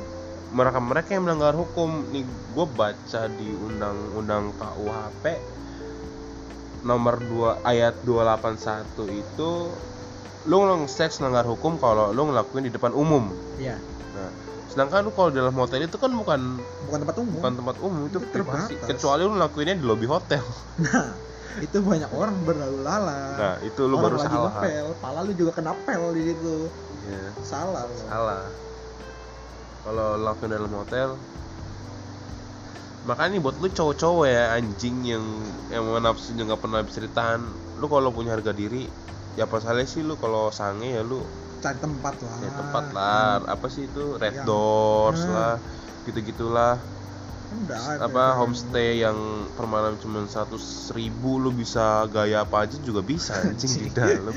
[0.51, 2.07] mereka mereka yang melanggar hukum.
[2.09, 5.23] Nih, gue baca di undang-undang KUHP
[6.85, 9.51] nomor 2 ayat 281 itu
[10.45, 13.33] lu ngelong seks melanggar hukum kalau lu ngelakuin di depan umum.
[13.57, 13.75] ya
[14.15, 14.31] Nah,
[14.69, 18.17] sedangkan lu kalau dalam hotel itu kan bukan bukan tempat umum bukan tempat umum itu,
[18.21, 18.77] Itu privasi.
[18.77, 18.87] terbatas.
[18.87, 20.45] Kecuali lu ngelakuinnya di lobi hotel.
[20.79, 21.09] nah
[21.57, 24.51] itu banyak orang berlalu lalang Nah, itu lu orang baru lagi salah.
[24.53, 26.55] ngepel pala lu juga kena pel di situ.
[27.05, 27.83] Iya, salah.
[27.83, 28.43] Lo salah.
[29.81, 31.09] Kalau lu ngelakuin dalam hotel
[33.05, 35.21] makanya nih buat lu cowok-cowok ya anjing yang
[35.69, 37.37] yang nafsunya nggak pernah bisa ditahan
[37.77, 38.89] lu kalau punya harga diri
[39.37, 41.21] ya apa salahnya sih lu kalau sange ya lu
[41.61, 42.37] cari tempat lah.
[42.39, 43.45] Ya tempat lah.
[43.47, 44.17] Apa sih itu?
[44.17, 45.29] Red Yang- doors Nah.
[45.29, 45.53] lah
[46.03, 46.81] gitu gitulah
[47.97, 49.15] Apa homestay yang
[49.51, 54.35] per malam cuma seratus ribu lu bisa gaya apa aja juga bisa anjing di dalam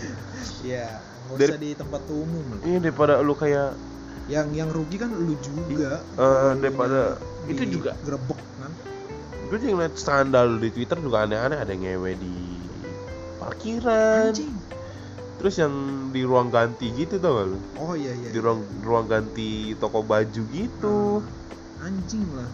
[0.58, 3.74] Iya, nggak Dari- usah di tempat umum ini daripada lu kayak
[4.28, 6.04] Yang yang rugi kan lu juga.
[6.14, 7.16] eh, daripada
[7.46, 8.72] itu juga gerebek kan.
[9.48, 12.34] gue juga ngeliat skandal di twitter juga aneh-aneh ada yang ngewe di
[13.38, 14.60] parkiran Anjing.
[15.40, 15.72] terus yang
[16.10, 18.28] di ruang ganti gitu tau gak lu Oh iya iya.
[18.28, 21.24] di ruang ruang ganti toko baju gitu
[21.78, 22.50] Anjing lah.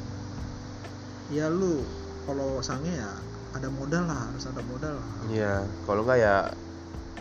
[1.33, 1.81] Ya lu
[2.25, 3.13] kalau sange ya
[3.55, 5.11] ada modal lah, harus ada modal lah.
[5.31, 6.37] Iya, kalau nggak ya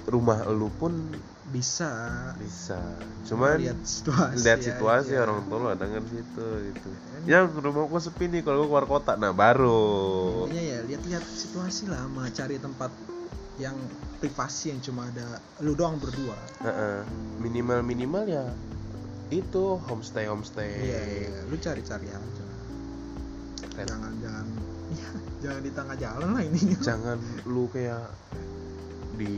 [0.10, 2.34] rumah lu pun Bisa.
[2.42, 2.82] bisa.
[3.28, 4.42] Cuman lihat situasi.
[4.42, 5.28] lihat situasi aja.
[5.28, 6.90] orang tua lu ada kan situ gitu.
[6.90, 9.14] Kan Ya rumah gua sepi nih kalau gua keluar kota.
[9.20, 10.50] Nah, baru.
[10.50, 12.90] Intinya ya lihat-lihat situasi lah, sama cari tempat
[13.62, 13.78] yang
[14.18, 17.06] privasi yang cuma ada lu doang berdua Heeh.
[17.38, 18.46] minimal minimal ya
[19.30, 22.43] itu homestay homestay iya iya lu cari-cari aja
[23.76, 23.88] Red.
[23.88, 24.46] jangan jangan
[24.90, 25.10] ya,
[25.44, 28.06] jangan di tengah jalan lah ininya jangan lu kayak
[29.14, 29.34] di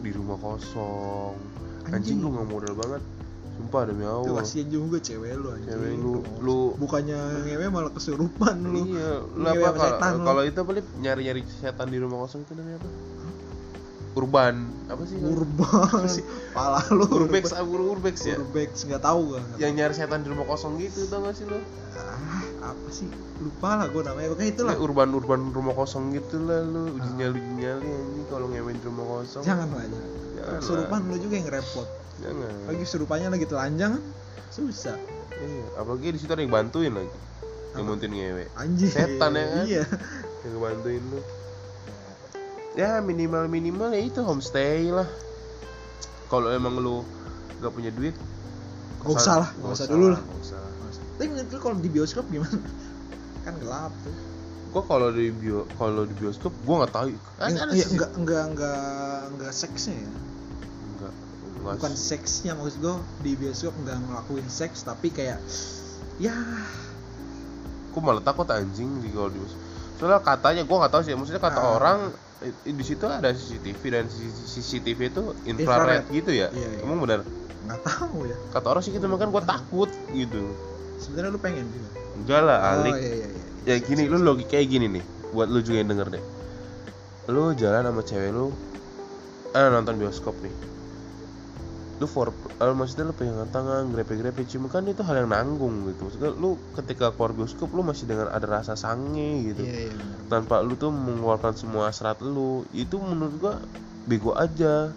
[0.00, 1.34] di rumah kosong
[1.84, 2.16] anjing, Anjing.
[2.18, 3.02] lu nggak modal banget
[3.52, 5.68] sumpah demi Allah kasihan juga cewek lu anjing.
[5.68, 8.88] Cewek lu- lu- bukannya ngewe malah kesurupan lu.
[8.88, 10.24] iya lu apa kalau lu.
[10.24, 10.86] kalau itu apa Lip?
[10.96, 12.90] nyari nyari setan di rumah kosong itu namanya apa
[14.12, 14.56] urban
[14.86, 16.04] apa sih Urban.
[16.06, 16.24] sih?
[16.52, 17.04] Pala lu.
[17.08, 21.06] urbex ur- urbex ya Urbex enggak tahu nggak yang nyari setan di rumah kosong gitu
[21.06, 21.60] tau gak sih tahu.
[21.96, 23.10] Ah, apa sih?
[23.42, 24.32] Lupa lah gua namanya.
[24.32, 24.74] Pokoknya itulah.
[24.78, 28.80] Kayak urban urban rumah kosong gitu lah lu uji nyali uji nyali ini kalau di
[28.86, 29.90] rumah kosong Jangan lah ya.
[30.38, 31.10] Jangan Kesurupan lah.
[31.10, 31.88] lu juga yang repot.
[32.22, 33.92] jangan Lagi surupannya lagi telanjang?
[34.52, 34.94] Susah.
[35.42, 37.10] iya apalagi di situ ada yang bantuin lagi
[37.74, 38.90] yang bantuin ngewe Anjing.
[38.94, 39.64] Setan ya kan?
[39.66, 39.84] Iya.
[40.46, 41.18] yang bantuin lu
[42.72, 45.08] ya minimal minimal ya itu homestay lah
[46.30, 47.02] kalau emang lu
[47.58, 48.14] gak punya duit
[49.02, 50.20] Gak usah lah, gak usah dulu lah.
[50.22, 50.61] gak usah.
[51.12, 52.58] Tapi menurut lu kalau di bioskop gimana?
[53.44, 54.14] Kan gelap tuh.
[54.68, 57.08] gua kalau di bio kalau di bioskop gua nggak tahu
[57.38, 58.80] Enggak, ada iya, sih enggak enggak enggak
[59.28, 60.08] enggak seksnya ya.
[60.88, 61.12] enggak
[61.52, 65.36] enggak bukan seksnya maksud gue di bioskop nggak ngelakuin seks tapi kayak
[66.16, 66.32] ya
[67.90, 69.60] Gua malah takut anjing di kalau di bioskop.
[69.94, 71.70] soalnya katanya gua nggak tahu sih maksudnya kata Ah.
[71.74, 71.98] orang
[72.64, 75.60] di situ ada CCTV dan CCTV itu infrared,
[76.00, 76.02] Infrared.
[76.10, 76.80] gitu ya Iya, iya.
[76.80, 77.20] emang benar
[77.62, 80.48] nggak tahu ya kata orang sih gitu makan gua takut gitu
[81.02, 81.90] sebenarnya lu pengen juga.
[82.14, 82.94] Enggak lah alik.
[82.94, 83.42] oh iya iya iya.
[83.62, 86.24] Ya gini lu logika kayak gini nih buat lu juga yang denger deh.
[87.30, 88.54] Lu jalan sama cewek lu
[89.52, 90.54] ah nonton bioskop nih.
[91.98, 96.10] Lu for eh, maksudnya lu pegangan tangan grepe-grepe cuma kan itu hal yang nanggung gitu.
[96.10, 99.62] Maksudnya lu ketika keluar bioskop lu masih dengan ada rasa sange gitu.
[99.66, 100.18] Iya iya benar.
[100.30, 103.54] tanpa lu tuh mengeluarkan semua hasrat lu itu menurut gua
[104.06, 104.92] bego aja.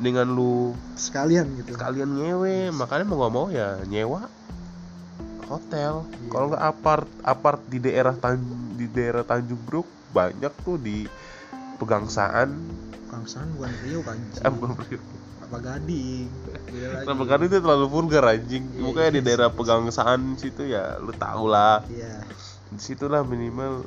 [0.00, 1.76] Dengan lu sekalian gitu.
[1.76, 4.32] sekalian nyewe makanya mau gak mau ya nyewa
[5.50, 6.30] hotel Iya.
[6.30, 8.38] kalau nggak apart apart di daerah Tan
[8.72, 11.04] di daerah Tanjung Priok banyak tuh di
[11.76, 12.54] pegangsaan
[13.06, 15.04] Kangsan bukan Rio kan eh, bukan Priok.
[15.42, 16.30] apa Gading.
[17.02, 19.26] Kenapa kan itu terlalu vulgar anjing Iya, Pokoknya di iya.
[19.26, 22.22] daerah pegangsaan situ ya lu tau lah iya
[22.70, 23.82] Di situlah minimal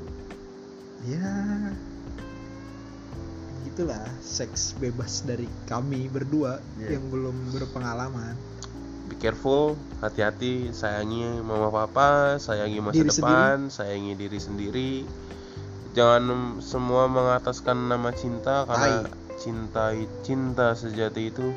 [1.01, 1.31] ya
[3.63, 6.99] gitulah seks bebas dari kami berdua Iya.
[6.99, 8.35] yang belum berpengalaman
[9.13, 14.93] Be careful, hati-hati, sayangi mama papa, sayangi masa Diri depan, sayangi diri sendiri.
[15.93, 19.05] Jangan semua mengataskan nama cinta karena
[19.37, 19.93] cinta
[20.25, 21.53] cinta sejati itu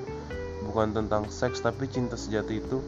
[0.69, 2.85] bukan tentang seks tapi cinta sejati itu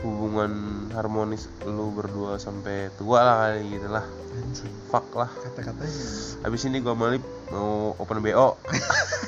[0.00, 0.52] hubungan
[0.90, 4.04] harmonis lu berdua sampai tua lah kali gitu lah.
[4.30, 5.26] anjing Fuck lah.
[5.26, 6.02] kata-katanya
[6.40, 8.54] Habis ini gua malip mau open BO.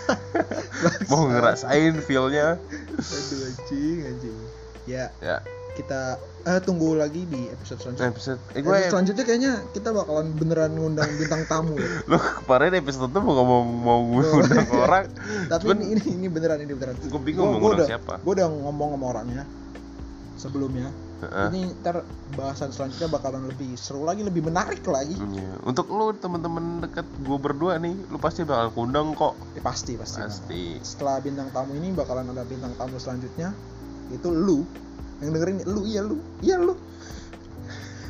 [1.10, 2.56] mau ngerasain feel-nya.
[2.92, 4.36] aduh anjing anjing
[4.84, 5.38] ya Ya,
[5.72, 10.28] kita eh, tunggu lagi di episode selanjutnya episode eh Episode gue selanjutnya kayaknya kita bakalan
[10.32, 11.88] beneran ngundang bintang tamu ya.
[12.10, 15.04] lu kemarin episode tuh mau ngomong mau ngundang orang
[15.50, 16.94] Tapi Cuman- ini, ini ini beneran ini beneran.
[16.96, 19.44] gue bingung Gua- mau ngundang siapa Gue udah ngomong sama orangnya
[20.40, 20.88] sebelumnya.
[21.20, 21.48] Heeh.
[21.50, 22.00] Ini ntar
[22.32, 25.12] bahasan selanjutnya bakalan lebih seru lagi, lebih menarik lagi.
[25.12, 25.60] Iya.
[25.62, 30.18] untuk lu temen-temen deket gue berdua nih lu pasti bakal kundang kok Eh, pasti pasti.
[30.18, 33.52] pasti Setelah bintang tamu ini bakalan ada bintang tamu selanjutnya
[34.08, 34.64] itu lu
[35.20, 36.72] yang dengerin lu iya lu iya lu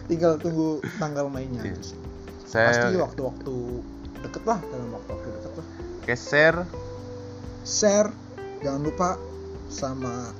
[0.07, 1.75] tinggal tunggu tanggal mainnya Iya.
[1.81, 1.99] sih.
[2.45, 3.55] saya pasti waktu-waktu
[4.21, 5.67] deket lah dalam waktu-waktu deket lah
[6.03, 6.55] geser
[7.63, 8.11] share
[8.61, 9.09] jangan lupa
[9.67, 10.31] sama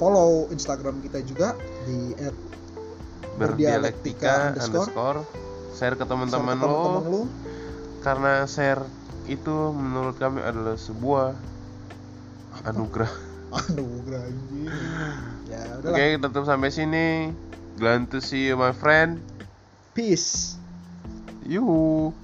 [0.00, 1.52] follow Instagram kita juga
[1.84, 2.16] di
[3.36, 5.28] berdialektika underscore.
[5.76, 7.22] share ke teman-teman lo lu.
[8.00, 8.80] Karena share
[9.28, 11.36] itu menurut kami adalah sebuah
[12.64, 13.12] anugerah.
[13.68, 14.70] Anugerah anjing.
[15.50, 17.34] Ya oke udahlah tutup sampai sini.
[17.76, 19.20] Glad to see you my friend.
[19.92, 20.56] Peace.
[21.44, 22.14] You